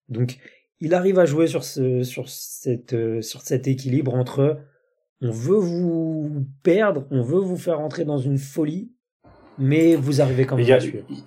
Donc 0.10 0.38
il 0.80 0.94
arrive 0.94 1.20
à 1.20 1.26
jouer 1.26 1.48
sur, 1.48 1.64
ce, 1.64 2.04
sur, 2.04 2.28
cette, 2.30 2.94
euh, 2.94 3.22
sur 3.22 3.42
cet 3.42 3.68
équilibre 3.68 4.14
entre 4.16 4.60
on 5.22 5.32
veut 5.32 5.58
vous 5.58 6.46
perdre, 6.64 7.06
on 7.10 7.22
veut 7.22 7.40
vous 7.40 7.56
faire 7.56 7.80
entrer 7.80 8.04
dans 8.04 8.18
une 8.18 8.38
folie, 8.38 8.92
mais 9.58 9.96
vous 9.96 10.22
arrivez 10.22 10.46
quand 10.46 10.58
même 10.58 10.70
à 10.70 10.80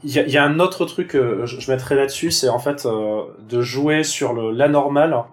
Il 0.04 0.10
y, 0.10 0.36
a 0.36 0.44
un 0.44 0.60
autre 0.60 0.84
truc 0.84 1.08
que 1.08 1.46
je, 1.46 1.70
mettrais 1.70 1.94
là-dessus, 1.94 2.30
c'est 2.30 2.50
en 2.50 2.58
fait 2.58 2.84
euh, 2.84 3.22
de 3.48 3.62
jouer 3.62 4.02
sur 4.02 4.34
le 4.34 4.50
l'anormal 4.50 5.24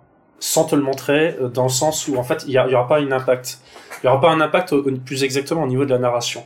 sans 0.44 0.66
te 0.66 0.76
le 0.76 0.82
montrer, 0.82 1.38
euh, 1.40 1.48
dans 1.48 1.64
le 1.64 1.70
sens 1.70 2.08
où 2.10 2.18
en 2.18 2.24
fait 2.24 2.44
il 2.48 2.52
n'y 2.52 2.76
aura 2.76 2.88
pas 2.88 3.00
un 3.00 3.12
impact. 3.12 3.60
Il 4.04 4.08
n'y 4.08 4.10
aura 4.12 4.20
pas 4.20 4.30
un 4.30 4.42
impact 4.42 4.76
plus 5.06 5.24
exactement 5.24 5.64
au 5.64 5.68
niveau 5.68 5.86
de 5.86 5.92
la 5.92 6.00
narration. 6.00 6.44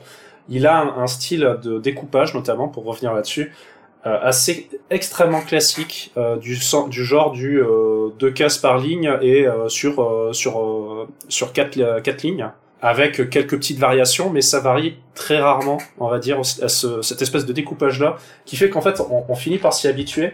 Il 0.49 0.67
a 0.67 0.81
un 0.81 1.07
style 1.07 1.57
de 1.63 1.79
découpage 1.79 2.35
notamment, 2.35 2.67
pour 2.67 2.85
revenir 2.85 3.13
là-dessus, 3.13 3.51
euh, 4.05 4.19
assez 4.21 4.69
extrêmement 4.91 5.41
classique 5.41 6.11
euh, 6.15 6.37
du, 6.37 6.55
genre 6.55 7.31
du 7.31 7.59
euh, 7.59 8.31
cases 8.33 8.59
par 8.59 8.77
ligne 8.77 9.17
et 9.23 9.47
sur 9.67 10.29
sur 10.33 11.07
sur 11.27 11.51
quatre 11.51 12.01
quatre 12.03 12.21
lignes 12.21 12.49
avec 12.81 13.29
quelques 13.31 13.57
petites 13.57 13.79
variations, 13.79 14.29
mais 14.29 14.41
ça 14.41 14.59
varie 14.59 14.99
très 15.15 15.39
rarement, 15.39 15.79
on 15.97 16.07
va 16.07 16.19
dire, 16.19 16.39
à 16.39 16.69
ce, 16.69 17.01
cette 17.01 17.23
espèce 17.23 17.47
de 17.47 17.51
découpage-là, 17.51 18.17
qui 18.45 18.55
fait 18.55 18.69
qu'en 18.69 18.81
fait, 18.81 18.99
on, 18.99 19.25
on, 19.27 19.35
finit 19.35 19.57
par 19.57 19.73
s'y 19.73 19.87
habituer, 19.87 20.33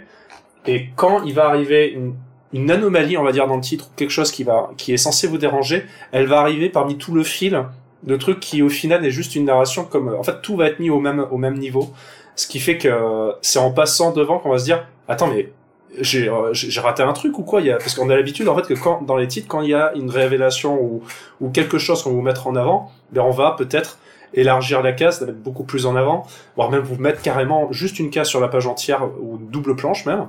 et 0.67 0.89
quand 0.97 1.23
il 1.23 1.33
va 1.33 1.45
arriver 1.45 1.87
une, 1.87 2.15
une, 2.53 2.71
anomalie, 2.71 3.17
on 3.17 3.23
va 3.23 3.31
dire, 3.31 3.47
dans 3.47 3.55
le 3.55 3.61
titre, 3.61 3.87
ou 3.91 3.95
quelque 3.95 4.11
chose 4.11 4.31
qui 4.31 4.43
va, 4.43 4.71
qui 4.77 4.93
est 4.93 4.97
censé 4.97 5.27
vous 5.27 5.37
déranger, 5.37 5.85
elle 6.11 6.27
va 6.27 6.39
arriver 6.39 6.69
parmi 6.69 6.97
tout 6.97 7.13
le 7.13 7.23
fil 7.23 7.63
de 8.03 8.15
trucs 8.15 8.39
qui, 8.39 8.61
au 8.61 8.69
final, 8.69 9.05
est 9.05 9.11
juste 9.11 9.35
une 9.35 9.45
narration 9.45 9.85
comme, 9.85 10.13
en 10.13 10.23
fait, 10.23 10.41
tout 10.41 10.55
va 10.55 10.67
être 10.67 10.79
mis 10.79 10.89
au 10.89 10.99
même, 10.99 11.25
au 11.31 11.37
même 11.37 11.57
niveau. 11.57 11.91
Ce 12.35 12.47
qui 12.47 12.59
fait 12.59 12.77
que 12.77 13.31
c'est 13.41 13.59
en 13.59 13.71
passant 13.71 14.11
devant 14.11 14.39
qu'on 14.39 14.49
va 14.49 14.57
se 14.57 14.65
dire 14.65 14.85
attends 15.07 15.27
mais 15.27 15.51
j'ai 15.99 16.27
euh, 16.27 16.53
raté 16.77 17.03
un 17.03 17.13
truc 17.13 17.37
ou 17.37 17.43
quoi? 17.43 17.61
Parce 17.77 17.93
qu'on 17.93 18.09
a 18.09 18.15
l'habitude 18.15 18.47
en 18.47 18.55
fait 18.55 18.67
que 18.67 19.05
dans 19.05 19.17
les 19.17 19.27
titres 19.27 19.47
quand 19.47 19.61
il 19.61 19.69
y 19.69 19.73
a 19.75 19.93
une 19.95 20.09
révélation 20.09 21.01
ou 21.39 21.49
quelque 21.49 21.77
chose 21.77 22.01
qu'on 22.01 22.11
vous 22.11 22.21
mettre 22.21 22.47
en 22.47 22.55
avant 22.55 22.91
ben 23.11 23.21
on 23.21 23.31
va 23.31 23.51
peut-être 23.51 23.99
élargir 24.33 24.81
la 24.81 24.93
case 24.93 25.21
la 25.21 25.27
mettre 25.27 25.39
beaucoup 25.39 25.63
plus 25.63 25.85
en 25.85 25.95
avant 25.95 26.25
voire 26.55 26.71
même 26.71 26.81
vous 26.81 26.95
mettre 26.95 27.21
carrément 27.21 27.71
juste 27.71 27.99
une 27.99 28.09
case 28.09 28.27
sur 28.27 28.39
la 28.39 28.47
page 28.47 28.65
entière 28.65 29.07
ou 29.21 29.37
une 29.39 29.49
double 29.49 29.75
planche 29.75 30.07
même 30.07 30.27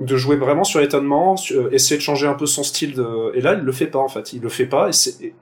de 0.00 0.16
jouer 0.16 0.36
vraiment 0.36 0.64
sur 0.64 0.80
l'étonnement 0.80 1.34
euh, 1.50 1.68
essayer 1.72 1.96
de 1.96 2.02
changer 2.02 2.26
un 2.26 2.34
peu 2.34 2.46
son 2.46 2.62
style 2.62 2.94
de 2.94 3.32
et 3.34 3.40
là 3.40 3.54
il 3.54 3.60
le 3.60 3.72
fait 3.72 3.86
pas 3.86 3.98
en 3.98 4.08
fait 4.08 4.32
il 4.32 4.40
le 4.40 4.48
fait 4.48 4.66
pas 4.66 4.88
et 4.88 4.92
c'est 4.92 5.32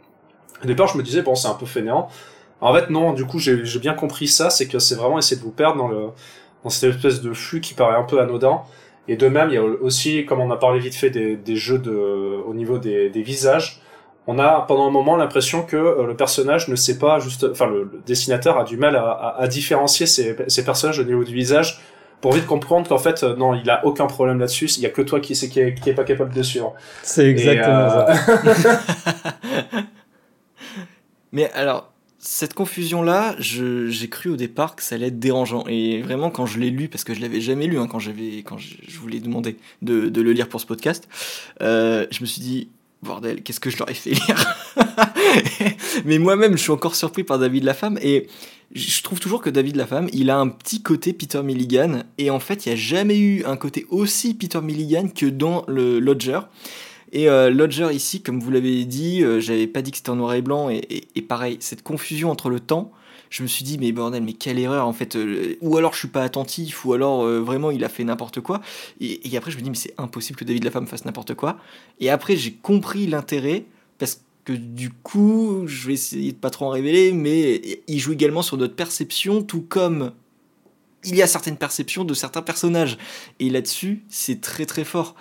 au 0.62 0.66
départ 0.66 0.86
je 0.88 0.96
me 0.96 1.02
disais 1.02 1.22
bon 1.22 1.34
c'est 1.34 1.48
un 1.48 1.54
peu 1.54 1.66
fainéant 1.66 2.08
en 2.60 2.74
fait, 2.74 2.90
non, 2.90 3.12
du 3.12 3.24
coup, 3.26 3.38
j'ai 3.38 3.78
bien 3.78 3.94
compris 3.94 4.28
ça, 4.28 4.50
c'est 4.50 4.66
que 4.66 4.78
c'est 4.78 4.94
vraiment 4.94 5.18
essayer 5.18 5.36
de 5.36 5.42
vous 5.44 5.50
perdre 5.50 5.76
dans, 5.76 5.88
le, 5.88 6.06
dans 6.64 6.70
cette 6.70 6.94
espèce 6.94 7.20
de 7.20 7.32
flux 7.32 7.60
qui 7.60 7.74
paraît 7.74 7.96
un 7.96 8.04
peu 8.04 8.20
anodin. 8.20 8.62
Et 9.08 9.16
de 9.16 9.28
même, 9.28 9.50
il 9.50 9.54
y 9.54 9.58
a 9.58 9.62
aussi, 9.62 10.24
comme 10.24 10.40
on 10.40 10.50
a 10.50 10.56
parlé 10.56 10.80
vite 10.80 10.94
fait 10.94 11.10
des, 11.10 11.36
des 11.36 11.56
jeux 11.56 11.78
de, 11.78 11.92
au 11.92 12.54
niveau 12.54 12.78
des, 12.78 13.10
des 13.10 13.22
visages, 13.22 13.82
on 14.26 14.40
a 14.40 14.62
pendant 14.62 14.88
un 14.88 14.90
moment 14.90 15.16
l'impression 15.16 15.62
que 15.62 15.76
euh, 15.76 16.06
le 16.06 16.16
personnage 16.16 16.68
ne 16.68 16.74
sait 16.74 16.98
pas 16.98 17.20
juste, 17.20 17.46
enfin 17.48 17.66
le, 17.66 17.88
dessinateur 18.06 18.58
a 18.58 18.64
du 18.64 18.76
mal 18.76 18.96
à, 18.96 19.36
à, 19.38 19.46
différencier 19.46 20.06
ces, 20.06 20.36
ces, 20.48 20.64
personnages 20.64 20.98
au 20.98 21.04
niveau 21.04 21.22
du 21.22 21.32
visage 21.32 21.80
pour 22.20 22.32
vite 22.32 22.46
comprendre 22.46 22.88
qu'en 22.88 22.98
fait 22.98 23.22
euh, 23.22 23.36
non 23.36 23.54
il 23.54 23.68
a 23.70 23.84
aucun 23.84 24.06
problème 24.06 24.38
là-dessus, 24.38 24.66
il 24.76 24.82
y 24.82 24.86
a 24.86 24.90
que 24.90 25.02
toi 25.02 25.20
qui 25.20 25.34
sais 25.36 25.48
qui 25.48 25.60
est, 25.60 25.74
qui 25.74 25.90
est 25.90 25.94
pas 25.94 26.04
capable 26.04 26.34
de 26.34 26.42
suivre. 26.42 26.74
C'est 27.02 27.26
exactement 27.28 27.74
euh, 27.74 28.54
ça. 28.54 28.82
Mais 31.32 31.50
alors 31.52 31.92
cette 32.26 32.54
confusion-là, 32.54 33.36
j'ai 33.38 34.08
cru 34.08 34.30
au 34.30 34.36
départ 34.36 34.74
que 34.74 34.82
ça 34.82 34.96
allait 34.96 35.08
être 35.08 35.18
dérangeant. 35.18 35.64
Et 35.68 36.02
vraiment, 36.02 36.30
quand 36.30 36.44
je 36.44 36.58
l'ai 36.58 36.70
lu, 36.70 36.88
parce 36.88 37.04
que 37.04 37.14
je 37.14 37.20
l'avais 37.20 37.40
jamais 37.40 37.66
lu, 37.66 37.78
hein, 37.78 37.86
quand, 37.86 38.00
quand 38.44 38.58
je, 38.58 38.98
voulais 38.98 39.20
demander 39.20 39.56
de, 39.82 40.10
le 40.20 40.32
lire 40.32 40.48
pour 40.48 40.60
ce 40.60 40.66
podcast, 40.66 41.08
euh, 41.62 42.06
je 42.10 42.20
me 42.22 42.26
suis 42.26 42.42
dit, 42.42 42.68
bordel, 43.02 43.42
qu'est-ce 43.42 43.60
que 43.60 43.70
je 43.70 43.78
leur 43.78 43.88
ai 43.88 43.94
fait 43.94 44.10
lire? 44.10 44.56
Mais 46.04 46.18
moi-même, 46.18 46.56
je 46.56 46.62
suis 46.62 46.72
encore 46.72 46.96
surpris 46.96 47.22
par 47.22 47.38
David 47.38 47.62
Lafemme 47.62 47.98
et 48.02 48.26
je 48.76 49.02
trouve 49.02 49.20
toujours 49.20 49.40
que 49.40 49.50
David 49.50 49.76
Lafemme, 49.76 50.08
il 50.12 50.30
a 50.30 50.38
un 50.38 50.48
petit 50.48 50.82
côté 50.82 51.12
Peter 51.12 51.42
Milligan 51.42 52.02
et 52.18 52.30
en 52.30 52.40
fait, 52.40 52.66
il 52.66 52.68
n'y 52.68 52.74
a 52.74 52.76
jamais 52.76 53.18
eu 53.18 53.44
un 53.44 53.56
côté 53.56 53.86
aussi 53.90 54.34
Peter 54.34 54.60
Milligan 54.60 55.08
que 55.08 55.26
dans 55.26 55.64
le 55.66 55.98
Lodger. 55.98 56.40
Et 57.12 57.28
euh, 57.28 57.50
Lodger 57.50 57.88
ici, 57.92 58.20
comme 58.20 58.40
vous 58.40 58.50
l'avez 58.50 58.84
dit, 58.84 59.22
euh, 59.22 59.40
j'avais 59.40 59.66
pas 59.66 59.80
dit 59.80 59.92
que 59.92 59.96
c'était 59.96 60.10
en 60.10 60.16
noir 60.16 60.34
et 60.34 60.42
blanc 60.42 60.68
et, 60.68 61.22
pareil, 61.22 61.56
cette 61.60 61.82
confusion 61.82 62.30
entre 62.30 62.50
le 62.50 62.60
temps, 62.60 62.92
je 63.30 63.42
me 63.42 63.48
suis 63.48 63.64
dit 63.64 63.76
mais 63.78 63.90
bordel 63.90 64.22
mais 64.22 64.34
quelle 64.34 64.58
erreur 64.58 64.86
en 64.86 64.92
fait 64.92 65.16
euh, 65.16 65.56
ou 65.60 65.76
alors 65.76 65.94
je 65.94 65.98
suis 65.98 66.08
pas 66.08 66.22
attentif 66.22 66.84
ou 66.84 66.92
alors 66.92 67.24
euh, 67.24 67.40
vraiment 67.40 67.72
il 67.72 67.84
a 67.84 67.88
fait 67.88 68.04
n'importe 68.04 68.40
quoi 68.40 68.60
et, 69.00 69.28
et, 69.28 69.36
après 69.36 69.50
je 69.50 69.56
me 69.56 69.62
dis 69.62 69.68
mais 69.68 69.76
c'est 69.76 69.94
impossible 69.98 70.38
que 70.38 70.44
David 70.44 70.62
Lafemme 70.62 70.86
fasse 70.86 71.04
n'importe 71.04 71.34
quoi 71.34 71.58
et 71.98 72.08
après 72.08 72.36
j'ai 72.36 72.52
compris 72.52 73.08
l'intérêt 73.08 73.64
parce 73.98 74.14
que 74.14 74.20
du 74.52 74.90
coup 74.90 75.64
je 75.66 75.88
vais 75.88 75.94
essayer 75.94 76.32
de 76.32 76.36
pas 76.36 76.50
trop 76.50 76.66
en 76.66 76.70
révéler 76.70 77.12
mais 77.12 77.80
il 77.86 77.98
joue 77.98 78.12
également 78.12 78.42
sur 78.42 78.56
notre 78.56 78.74
perception 78.74 79.42
tout 79.42 79.62
comme 79.62 80.12
il 81.06 81.14
y 81.14 81.22
a 81.22 81.26
certaines 81.26 81.56
perceptions 81.56 82.04
de 82.04 82.14
certains 82.14 82.42
personnages. 82.42 82.98
Et 83.38 83.48
là-dessus, 83.48 84.04
c'est 84.08 84.40
très 84.40 84.66
très 84.66 84.84
fort. 84.84 85.14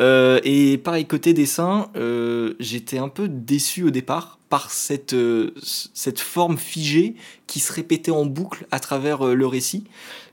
Euh, 0.00 0.40
et 0.44 0.78
pareil, 0.78 1.06
côté 1.06 1.32
dessin, 1.32 1.90
euh, 1.96 2.54
j'étais 2.58 2.98
un 2.98 3.08
peu 3.08 3.28
déçu 3.28 3.84
au 3.84 3.90
départ 3.90 4.38
par 4.48 4.70
cette, 4.70 5.12
euh, 5.12 5.54
cette 5.62 6.20
forme 6.20 6.58
figée 6.58 7.14
qui 7.46 7.60
se 7.60 7.72
répétait 7.72 8.10
en 8.10 8.26
boucle 8.26 8.66
à 8.70 8.80
travers 8.80 9.24
le 9.24 9.46
récit. 9.46 9.84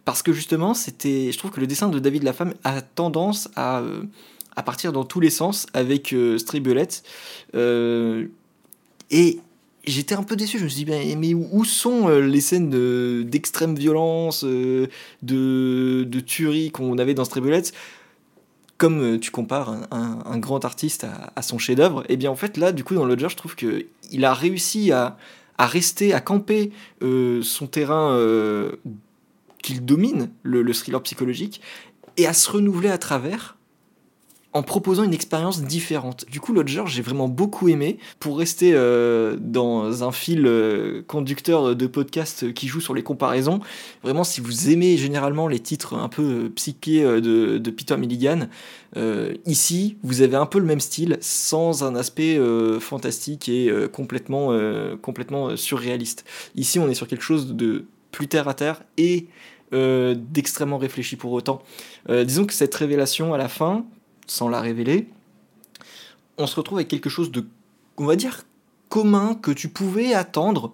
Parce 0.05 0.21
que 0.21 0.33
justement, 0.33 0.73
c'était, 0.73 1.31
je 1.31 1.37
trouve 1.37 1.51
que 1.51 1.59
le 1.59 1.67
dessin 1.67 1.89
de 1.89 1.99
David 1.99 2.23
Lafemme 2.23 2.53
a 2.63 2.81
tendance 2.81 3.49
à, 3.55 3.81
à 4.55 4.63
partir 4.63 4.91
dans 4.91 5.03
tous 5.03 5.19
les 5.19 5.29
sens 5.29 5.67
avec 5.73 6.13
euh, 6.13 6.37
Bullet. 6.61 6.87
et 9.11 9.39
j'étais 9.87 10.15
un 10.15 10.23
peu 10.23 10.35
déçu. 10.35 10.57
Je 10.59 10.63
me 10.63 10.69
suis 10.69 10.83
dit, 10.83 10.91
mais 11.17 11.33
où 11.33 11.63
sont 11.65 12.09
euh, 12.09 12.19
les 12.21 12.41
scènes 12.41 13.23
d'extrême 13.23 13.75
violence, 13.75 14.43
euh, 14.43 14.87
de, 15.21 16.03
de 16.07 16.19
tuerie 16.19 16.71
qu'on 16.71 16.97
avait 16.97 17.13
dans 17.13 17.25
Stray 17.25 17.41
Bullets 17.41 17.71
Comme 18.77 19.01
euh, 19.01 19.19
tu 19.19 19.31
compares 19.31 19.75
un, 19.91 20.37
grand 20.37 20.65
artiste 20.65 21.05
à, 21.35 21.41
son 21.41 21.57
chef-d'œuvre, 21.57 22.01
et 22.03 22.13
eh 22.13 22.17
bien 22.17 22.31
en 22.31 22.35
fait, 22.35 22.57
là, 22.57 22.71
du 22.71 22.83
coup, 22.83 22.95
dans 22.95 23.05
Lodger, 23.05 23.29
je 23.29 23.37
trouve 23.37 23.55
qu'il 23.55 24.25
a 24.25 24.33
réussi 24.33 24.91
à, 24.91 25.17
à 25.57 25.67
rester, 25.67 26.13
à 26.13 26.21
camper 26.21 26.71
euh, 27.01 27.41
son 27.41 27.67
terrain 27.67 28.11
euh, 28.11 28.73
qu'il 29.61 29.85
domine, 29.85 30.29
le 30.43 30.73
thriller 30.73 31.01
psychologique, 31.03 31.61
et 32.17 32.27
à 32.27 32.33
se 32.33 32.49
renouveler 32.49 32.89
à 32.89 32.97
travers 32.97 33.57
en 34.55 34.63
proposant 34.63 35.03
une 35.03 35.13
expérience 35.13 35.63
différente. 35.63 36.25
Du 36.31 36.39
coup, 36.39 36.53
Lodger, 36.53 36.83
j'ai 36.85 37.01
vraiment 37.01 37.27
beaucoup 37.27 37.67
aimé. 37.67 37.99
Pour 38.21 38.39
rester 38.39 38.71
euh, 38.73 39.35
dans 39.37 40.05
un 40.05 40.13
fil 40.13 40.47
euh, 40.47 41.03
conducteur 41.05 41.75
de 41.75 41.87
podcast 41.87 42.53
qui 42.53 42.69
joue 42.69 42.79
sur 42.79 42.93
les 42.93 43.03
comparaisons, 43.03 43.59
vraiment, 44.01 44.23
si 44.23 44.39
vous 44.39 44.69
aimez 44.69 44.95
généralement 44.95 45.49
les 45.49 45.59
titres 45.59 45.95
un 45.95 46.07
peu 46.07 46.23
euh, 46.23 46.49
psychés 46.55 47.03
de, 47.03 47.69
Peter 47.69 47.97
Milligan, 47.97 48.47
ici, 49.45 49.97
vous 50.03 50.21
avez 50.21 50.37
un 50.37 50.45
peu 50.45 50.59
le 50.59 50.65
même 50.65 50.79
style, 50.79 51.17
sans 51.19 51.83
un 51.83 51.95
aspect 51.97 52.39
fantastique 52.79 53.49
et 53.49 53.69
complètement, 53.91 54.57
complètement 55.01 55.57
surréaliste. 55.57 56.23
Ici, 56.55 56.79
on 56.79 56.89
est 56.89 56.93
sur 56.93 57.07
quelque 57.07 57.23
chose 57.23 57.53
de 57.55 57.85
plus 58.11 58.29
terre 58.29 58.47
à 58.47 58.53
terre 58.53 58.83
et 58.97 59.27
d'extrêmement 59.73 60.77
réfléchi 60.77 61.17
pour 61.17 61.33
autant. 61.33 61.61
disons 62.09 62.45
que 62.45 62.53
cette 62.53 62.73
révélation 62.73 63.33
à 63.33 63.37
la 63.37 63.49
fin, 63.49 63.85
sans 64.27 64.49
la 64.49 64.61
révéler, 64.61 65.09
on 66.37 66.47
se 66.47 66.55
retrouve 66.55 66.79
avec 66.79 66.87
quelque 66.87 67.09
chose 67.09 67.31
de, 67.31 67.45
on 67.97 68.05
va 68.05 68.15
dire, 68.15 68.43
commun 68.89 69.35
que 69.35 69.51
tu 69.51 69.69
pouvais 69.69 70.13
attendre. 70.13 70.73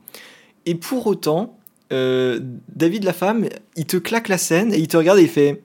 Et 0.65 0.75
pour 0.75 1.07
autant, 1.07 1.57
euh, 1.91 2.39
David 2.69 3.03
la 3.03 3.13
femme, 3.13 3.47
il 3.75 3.85
te 3.85 3.97
claque 3.97 4.27
la 4.27 4.37
scène 4.37 4.73
et 4.73 4.79
il 4.79 4.87
te 4.87 4.97
regarde 4.97 5.19
et 5.19 5.23
il 5.23 5.29
fait 5.29 5.63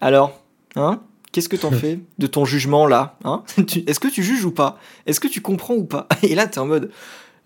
Alors, 0.00 0.42
hein 0.76 1.02
Qu'est-ce 1.32 1.48
que 1.48 1.56
t'en 1.56 1.70
fais 1.72 2.00
de 2.18 2.26
ton 2.26 2.44
jugement 2.44 2.86
là 2.86 3.18
hein? 3.24 3.44
Est-ce 3.86 4.00
que 4.00 4.08
tu 4.08 4.22
juges 4.22 4.44
ou 4.44 4.50
pas? 4.50 4.78
Est-ce 5.06 5.20
que 5.20 5.28
tu 5.28 5.40
comprends 5.40 5.74
ou 5.74 5.84
pas? 5.84 6.08
Et 6.22 6.34
là, 6.34 6.46
t'es 6.46 6.58
en 6.58 6.66
mode 6.66 6.90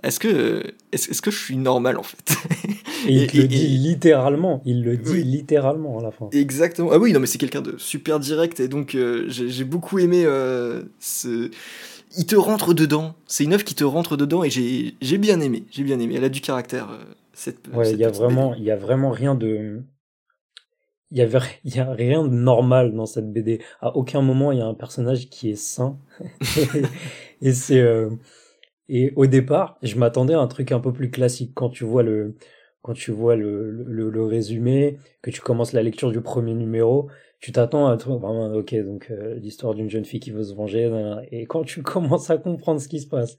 est-ce 0.03 0.19
que, 0.19 0.63
est-ce, 0.91 1.11
est 1.11 1.21
que 1.21 1.31
je 1.31 1.39
suis 1.39 1.57
normal 1.57 1.97
en 1.97 2.03
fait? 2.03 2.35
Et 3.09 3.13
il 3.13 3.23
et, 3.23 3.43
le 3.43 3.49
dit 3.49 3.67
littéralement, 3.67 4.63
il 4.65 4.85
le 4.85 4.97
dit 4.97 5.11
oui. 5.11 5.25
littéralement 5.25 5.99
à 5.99 6.03
la 6.03 6.11
fin. 6.11 6.29
Exactement. 6.33 6.91
Ah 6.93 6.99
oui, 6.99 7.13
non 7.13 7.21
mais 7.21 7.27
c'est 7.27 7.39
quelqu'un 7.39 7.61
de 7.61 7.77
super 7.79 8.21
direct 8.21 8.61
et 8.61 8.69
donc 8.69 8.95
euh, 8.95 9.25
j'ai, 9.29 9.65
beaucoup 9.65 9.99
aimé 9.99 10.23
euh, 10.25 10.83
ce... 11.01 11.51
Il 12.17 12.27
te 12.27 12.37
rentre 12.37 12.75
dedans. 12.75 13.15
C'est 13.27 13.45
une 13.45 13.55
œuvre 13.55 13.65
qui 13.65 13.75
te 13.75 13.85
rentre 13.85 14.17
dedans 14.17 14.45
et 14.45 14.51
j'ai, 14.51 14.95
j'ai 15.01 15.19
bien 15.19 15.41
aimé. 15.41 15.65
J'ai 15.71 15.83
bien 15.83 15.99
aimé. 15.99 16.15
Elle 16.17 16.25
a 16.25 16.29
du 16.29 16.43
caractère. 16.43 16.91
Euh, 16.91 17.03
cette. 17.33 17.69
Ouais, 17.73 17.91
il 17.91 17.99
y 17.99 18.05
a 18.05 18.11
vraiment, 18.11 18.55
il 18.55 18.65
y 18.65 18.71
a 18.71 18.77
vraiment 18.77 19.11
rien 19.11 19.35
de. 19.35 19.83
Il 21.11 21.17
y, 21.17 21.23
avait, 21.23 21.39
il 21.65 21.75
y 21.75 21.79
a 21.79 21.91
rien 21.91 22.23
de 22.23 22.29
normal 22.29 22.95
dans 22.95 23.07
cette 23.07 23.33
BD. 23.33 23.63
À 23.81 23.97
aucun 23.97 24.21
moment 24.21 24.53
il 24.53 24.59
y 24.59 24.61
a 24.61 24.67
un 24.67 24.75
personnage 24.75 25.31
qui 25.31 25.51
est 25.51 25.57
sain. 25.57 25.97
et 27.43 27.53
c'est 27.53 27.81
et 28.89 29.13
au 29.17 29.27
départ, 29.27 29.79
je 29.83 29.97
m'attendais 29.97 30.35
à 30.35 30.41
un 30.41 30.49
truc 30.49 30.73
un 30.73 30.81
peu 30.81 30.93
plus 30.93 31.11
classique. 31.11 31.53
Quand 31.55 31.71
tu 31.71 31.85
vois 31.85 32.03
le 32.03 32.37
quand 32.83 32.95
tu 32.95 33.13
vois 33.13 33.37
le, 33.37 33.71
le, 33.71 34.11
le 34.11 34.25
résumé, 34.25 34.99
que 35.23 35.31
tu 35.31 35.41
commences 35.41 35.73
la 35.73 35.85
lecture 35.85 36.11
du 36.11 36.21
premier 36.21 36.53
numéro, 36.55 37.09
tu 37.43 37.53
t'attends 37.53 37.89
à 37.89 37.97
truc 37.97 38.21
vraiment 38.21 38.53
ok 38.55 38.75
donc 38.85 39.11
euh, 39.11 39.35
l'histoire 39.35 39.75
d'une 39.75 39.91
jeune 39.91 40.05
fille 40.05 40.21
qui 40.21 40.31
veut 40.31 40.45
se 40.45 40.55
venger 40.55 40.91
et 41.33 41.47
quand 41.47 41.65
tu 41.65 41.83
commences 41.83 42.31
à 42.31 42.39
comprendre 42.39 42.81
ce 42.81 42.89
qui 42.89 43.01
se 43.01 43.09
passe 43.09 43.37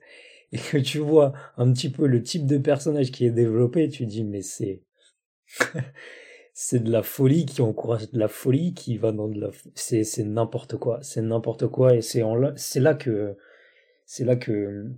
et 0.51 0.57
que 0.57 0.77
tu 0.77 0.99
vois 0.99 1.33
un 1.57 1.71
petit 1.71 1.89
peu 1.89 2.05
le 2.05 2.21
type 2.21 2.45
de 2.45 2.57
personnage 2.57 3.11
qui 3.11 3.25
est 3.25 3.31
développé, 3.31 3.89
tu 3.89 4.05
dis 4.05 4.23
mais 4.23 4.41
c'est 4.41 4.81
c'est 6.53 6.83
de 6.83 6.91
la 6.91 7.01
folie 7.01 7.45
qui 7.45 7.61
encourage 7.61 8.11
de 8.11 8.19
la 8.19 8.27
folie 8.27 8.73
qui 8.73 8.97
va 8.97 9.13
dans 9.13 9.29
de 9.29 9.39
la 9.39 9.51
c'est 9.73 10.03
c'est 10.03 10.25
n'importe 10.25 10.77
quoi, 10.77 10.99
c'est 11.01 11.21
n'importe 11.21 11.67
quoi 11.67 11.95
et 11.95 12.01
c'est 12.01 12.23
en 12.23 12.53
c'est 12.57 12.81
là 12.81 12.93
que 12.95 13.37
c'est 14.05 14.25
là 14.25 14.35
que 14.35 14.91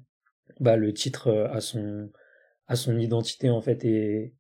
bah, 0.60 0.78
le 0.78 0.94
titre 0.94 1.32
a 1.52 1.62
son, 1.62 2.10
a 2.68 2.76
son 2.76 2.98
identité 2.98 3.50
en 3.50 3.62
fait 3.62 3.84
et, 3.86 4.34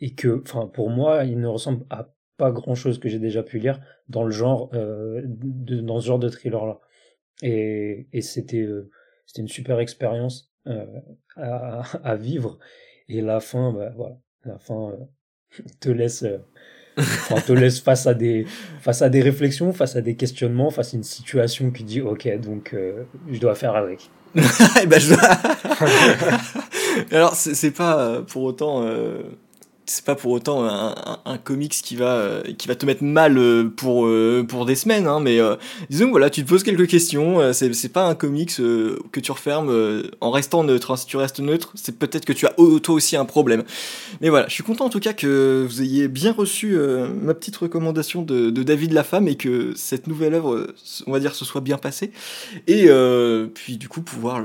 et 0.00 0.14
que, 0.14 0.42
enfin, 0.42 0.66
pour 0.66 0.90
moi, 0.90 1.24
il 1.24 1.40
ne 1.40 1.46
ressemble 1.46 1.84
à 1.90 2.12
pas 2.36 2.50
grand 2.50 2.74
chose 2.74 2.98
que 2.98 3.08
j'ai 3.08 3.18
déjà 3.18 3.42
pu 3.42 3.58
lire 3.58 3.80
dans 4.08 4.24
le 4.24 4.30
genre, 4.30 4.70
euh, 4.74 5.22
dans 5.24 6.00
ce 6.00 6.06
genre 6.06 6.18
de 6.18 6.28
thriller 6.28 6.66
là. 6.66 6.80
Et, 7.42 8.08
et 8.12 8.22
c'était, 8.22 8.62
euh, 8.62 8.90
c'était 9.26 9.42
une 9.42 9.48
super 9.48 9.80
expérience 9.80 10.52
euh, 10.66 10.84
à, 11.36 11.82
à, 12.04 12.16
vivre. 12.16 12.58
Et 13.08 13.20
la 13.20 13.40
fin, 13.40 13.72
bah, 13.72 13.92
voilà, 13.96 14.16
la 14.44 14.58
fin 14.58 14.90
euh, 14.90 15.62
te 15.80 15.88
laisse, 15.88 16.24
te 16.96 17.52
laisse 17.52 17.80
face 17.80 18.06
à 18.06 18.14
des, 18.14 18.44
face 18.80 19.02
à 19.02 19.08
des 19.08 19.22
réflexions, 19.22 19.72
face 19.72 19.96
à 19.96 20.02
des 20.02 20.16
questionnements, 20.16 20.70
face 20.70 20.94
à 20.94 20.96
une 20.96 21.02
situation 21.02 21.70
qui 21.70 21.84
dit, 21.84 22.00
ok, 22.00 22.28
donc 22.40 22.74
je 23.30 23.40
dois 23.40 23.54
faire 23.54 23.76
avec. 23.76 24.10
eh 24.82 24.86
ben 24.86 25.00
je. 25.00 25.14
Alors 27.14 27.34
c'est 27.34 27.70
pas 27.70 28.22
pour 28.22 28.42
autant 28.42 28.82
euh, 28.82 29.22
c'est 29.86 30.04
pas 30.04 30.16
pour 30.16 30.32
autant 30.32 30.64
un, 30.64 31.38
comics 31.38 31.72
qui 31.72 31.96
va 31.96 32.16
euh, 32.16 32.42
qui 32.58 32.66
va 32.66 32.74
te 32.74 32.84
mettre 32.84 33.04
mal 33.04 33.38
euh, 33.38 33.68
pour 33.68 34.06
euh, 34.06 34.44
pour 34.46 34.66
des 34.66 34.74
semaines 34.74 35.06
hein, 35.06 35.20
mais 35.20 35.38
disons 35.90 36.10
voilà 36.10 36.28
tu 36.30 36.44
te 36.44 36.48
poses 36.48 36.62
quelques 36.62 36.88
questions 36.88 37.52
c'est 37.52 37.72
c'est 37.72 37.88
pas 37.88 38.04
un 38.06 38.14
comics 38.14 38.56
que 38.56 39.20
tu 39.20 39.32
refermes 39.32 40.02
en 40.20 40.30
restant 40.30 40.64
neutre 40.64 40.90
hein. 40.90 40.96
si 40.96 41.06
tu 41.06 41.16
restes 41.16 41.40
neutre 41.40 41.72
c'est 41.74 41.98
peut-être 41.98 42.24
que 42.24 42.32
tu 42.32 42.46
as 42.46 42.54
toi 42.82 42.94
aussi 42.94 43.16
un 43.16 43.24
problème 43.24 43.62
mais 44.20 44.28
voilà 44.28 44.48
je 44.48 44.54
suis 44.54 44.64
content 44.64 44.86
en 44.86 44.90
tout 44.90 45.00
cas 45.00 45.12
que 45.12 45.64
vous 45.68 45.82
ayez 45.82 46.08
bien 46.08 46.32
reçu 46.32 46.76
ma 47.22 47.34
petite 47.34 47.56
recommandation 47.56 48.22
de, 48.22 48.50
David 48.50 48.92
Lafemme 48.92 49.28
et 49.28 49.36
que 49.36 49.72
cette 49.76 50.06
nouvelle 50.08 50.34
œuvre 50.34 50.66
on 51.06 51.12
va 51.12 51.20
dire 51.20 51.34
se 51.34 51.44
soit 51.44 51.60
bien 51.60 51.78
passée 51.78 52.10
et 52.66 52.88
puis 53.54 53.76
du 53.76 53.88
coup 53.88 54.02
pouvoir 54.02 54.44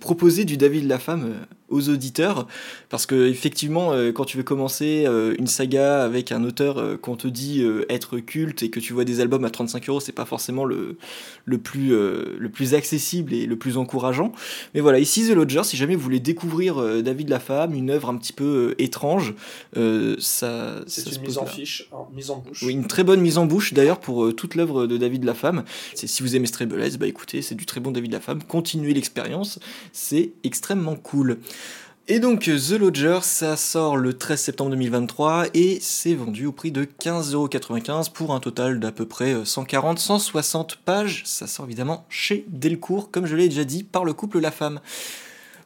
proposer 0.00 0.44
du 0.44 0.56
David 0.56 0.88
Lafemme 0.88 1.34
aux 1.72 1.88
auditeurs 1.88 2.46
parce 2.88 3.06
que 3.06 3.26
effectivement 3.28 3.92
quand 4.14 4.24
tu 4.24 4.36
veux 4.36 4.42
commencer 4.42 5.06
une 5.38 5.46
saga 5.46 6.04
avec 6.04 6.30
un 6.30 6.44
auteur 6.44 7.00
qu'on 7.00 7.16
te 7.16 7.26
dit 7.26 7.64
être 7.88 8.18
culte 8.18 8.62
et 8.62 8.70
que 8.70 8.78
tu 8.80 8.92
vois 8.92 9.04
des 9.04 9.20
albums 9.20 9.44
à 9.44 9.50
35 9.50 9.88
euros 9.88 10.00
c'est 10.00 10.12
pas 10.12 10.24
forcément 10.24 10.64
le 10.64 10.96
le 11.44 11.58
plus 11.58 11.90
le 11.90 12.48
plus 12.52 12.74
accessible 12.74 13.32
et 13.32 13.46
le 13.46 13.56
plus 13.56 13.76
encourageant. 13.76 14.32
Mais 14.74 14.80
voilà 14.80 14.98
ici 14.98 15.26
The 15.26 15.32
Lodger 15.32 15.64
si 15.64 15.76
jamais 15.76 15.96
vous 15.96 16.02
voulez 16.02 16.20
découvrir 16.20 17.02
David 17.02 17.28
la 17.28 17.40
femme 17.40 17.74
une 17.74 17.90
œuvre 17.90 18.08
un 18.10 18.16
petit 18.16 18.32
peu 18.32 18.74
étrange 18.78 19.34
ça 20.18 20.76
c'est 20.86 21.16
une 21.16 21.22
mise 21.22 21.38
en 21.38 21.46
fiche 21.46 21.88
mise 22.14 22.30
en 22.30 22.38
bouche. 22.38 22.62
Oui 22.62 22.72
une 22.72 22.86
très 22.86 23.04
bonne 23.04 23.20
mise 23.20 23.38
en 23.38 23.46
bouche 23.46 23.72
d'ailleurs 23.72 24.00
pour 24.00 24.34
toute 24.34 24.54
l'œuvre 24.54 24.86
de 24.86 24.96
David 24.96 25.24
la 25.24 25.34
femme 25.34 25.64
c'est 25.94 26.06
si 26.06 26.22
vous 26.22 26.36
aimez 26.36 26.46
Strebelez 26.46 26.96
bah 26.98 27.06
écoutez 27.06 27.42
c'est 27.42 27.54
du 27.54 27.66
très 27.66 27.80
bon 27.80 27.90
David 27.90 28.12
la 28.12 28.20
femme 28.20 28.42
continuez 28.42 28.92
l'expérience 28.92 29.58
c'est 29.92 30.32
extrêmement 30.44 30.96
cool 30.96 31.38
et 32.08 32.18
donc 32.18 32.42
The 32.42 32.72
Lodger, 32.72 33.20
ça 33.22 33.56
sort 33.56 33.96
le 33.96 34.12
13 34.14 34.40
septembre 34.40 34.70
2023 34.70 35.46
et 35.54 35.78
c'est 35.80 36.14
vendu 36.14 36.46
au 36.46 36.52
prix 36.52 36.72
de 36.72 36.84
15,95€ 36.84 38.10
pour 38.10 38.34
un 38.34 38.40
total 38.40 38.80
d'à 38.80 38.90
peu 38.90 39.06
près 39.06 39.34
140-160 39.34 40.78
pages. 40.84 41.22
Ça 41.24 41.46
sort 41.46 41.66
évidemment 41.66 42.04
chez 42.08 42.44
Delcourt, 42.48 43.12
comme 43.12 43.26
je 43.26 43.36
l'ai 43.36 43.48
déjà 43.48 43.64
dit, 43.64 43.84
par 43.84 44.04
le 44.04 44.14
couple 44.14 44.40
La 44.40 44.50
Femme. 44.50 44.80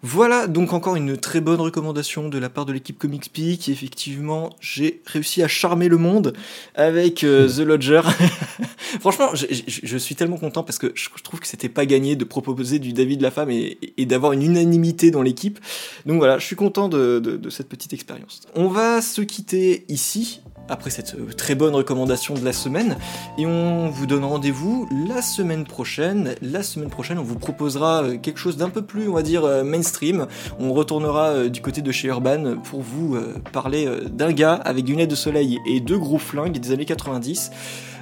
Voilà 0.02 0.46
donc 0.46 0.72
encore 0.72 0.96
une 0.96 1.16
très 1.16 1.40
bonne 1.40 1.60
recommandation 1.60 2.28
de 2.28 2.38
la 2.38 2.48
part 2.48 2.66
de 2.66 2.72
l'équipe 2.72 2.98
Comics 2.98 3.32
Peak. 3.32 3.68
Effectivement, 3.68 4.50
j'ai 4.60 5.02
réussi 5.06 5.42
à 5.42 5.48
charmer 5.48 5.88
le 5.88 5.96
monde 5.96 6.32
avec 6.74 7.24
euh, 7.24 7.48
The 7.48 7.60
Lodger. 7.60 8.02
Franchement, 9.00 9.30
je, 9.34 9.96
suis 9.96 10.14
tellement 10.14 10.36
content 10.36 10.62
parce 10.62 10.78
que 10.78 10.92
je 10.94 11.08
trouve 11.22 11.40
que 11.40 11.46
c'était 11.46 11.68
pas 11.68 11.86
gagné 11.86 12.16
de 12.16 12.24
proposer 12.24 12.78
du 12.78 12.92
David 12.92 13.20
la 13.20 13.30
femme 13.30 13.50
et, 13.50 13.78
d'avoir 14.06 14.32
une 14.32 14.42
unanimité 14.42 15.10
dans 15.10 15.22
l'équipe. 15.22 15.58
Donc 16.06 16.18
voilà, 16.18 16.38
je 16.38 16.46
suis 16.46 16.56
content 16.56 16.88
de 16.88 17.48
cette 17.50 17.68
petite 17.68 17.92
expérience. 17.92 18.42
On 18.54 18.68
va 18.68 19.02
se 19.02 19.22
quitter 19.22 19.84
ici 19.88 20.40
après 20.68 20.90
cette 20.90 21.14
euh, 21.14 21.32
très 21.36 21.54
bonne 21.54 21.74
recommandation 21.74 22.34
de 22.34 22.44
la 22.44 22.52
semaine 22.52 22.96
et 23.38 23.46
on 23.46 23.88
vous 23.88 24.06
donne 24.06 24.24
rendez-vous 24.24 24.88
la 25.08 25.22
semaine 25.22 25.64
prochaine. 25.64 26.34
La 26.42 26.62
semaine 26.62 26.90
prochaine, 26.90 27.18
on 27.18 27.22
vous 27.22 27.38
proposera 27.38 28.02
euh, 28.02 28.16
quelque 28.18 28.38
chose 28.38 28.56
d'un 28.56 28.70
peu 28.70 28.82
plus, 28.82 29.08
on 29.08 29.14
va 29.14 29.22
dire, 29.22 29.44
euh, 29.44 29.64
mainstream. 29.64 30.26
On 30.58 30.72
retournera 30.72 31.48
du 31.48 31.60
côté 31.60 31.82
de 31.82 31.92
chez 31.92 32.08
Urban 32.08 32.56
pour 32.62 32.80
vous 32.80 33.16
parler 33.52 33.88
d'un 34.10 34.32
gars 34.32 34.54
avec 34.54 34.84
des 34.84 34.92
lunettes 34.92 35.10
de 35.10 35.14
soleil 35.14 35.58
et 35.66 35.80
deux 35.80 35.98
gros 35.98 36.18
flingues 36.18 36.58
des 36.58 36.72
années 36.72 36.84
90. 36.84 37.50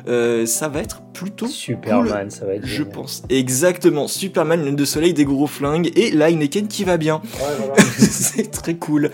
Euh, 0.07 0.45
ça 0.45 0.69
va 0.69 0.81
être 0.81 1.01
plutôt 1.15 1.47
Superman, 1.47 2.31
ça 2.31 2.45
va 2.45 2.55
être. 2.55 2.67
je 2.67 2.77
génial. 2.77 2.93
pense. 2.93 3.23
Exactement. 3.31 4.07
Superman, 4.07 4.61
lunettes 4.61 4.77
de 4.77 4.85
soleil, 4.85 5.15
des 5.15 5.25
gros 5.25 5.47
flingues 5.47 5.91
et 5.97 6.11
la 6.11 6.31
Heineken 6.31 6.69
qui 6.69 6.85
va 6.85 6.99
bien. 6.99 7.23
Ouais, 7.37 7.55
voilà. 7.59 7.75
C'est 7.99 8.51
très 8.51 8.75
cool. 8.75 9.11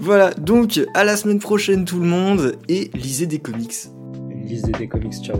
Voilà, 0.00 0.32
donc 0.34 0.80
à 0.94 1.04
la 1.04 1.16
semaine 1.16 1.38
prochaine 1.38 1.84
tout 1.84 2.00
le 2.00 2.06
monde 2.06 2.56
et 2.68 2.90
lisez 2.94 3.26
des 3.26 3.38
comics. 3.38 3.74
Lisez 4.44 4.72
des 4.72 4.88
comics, 4.88 5.14
ciao. 5.14 5.38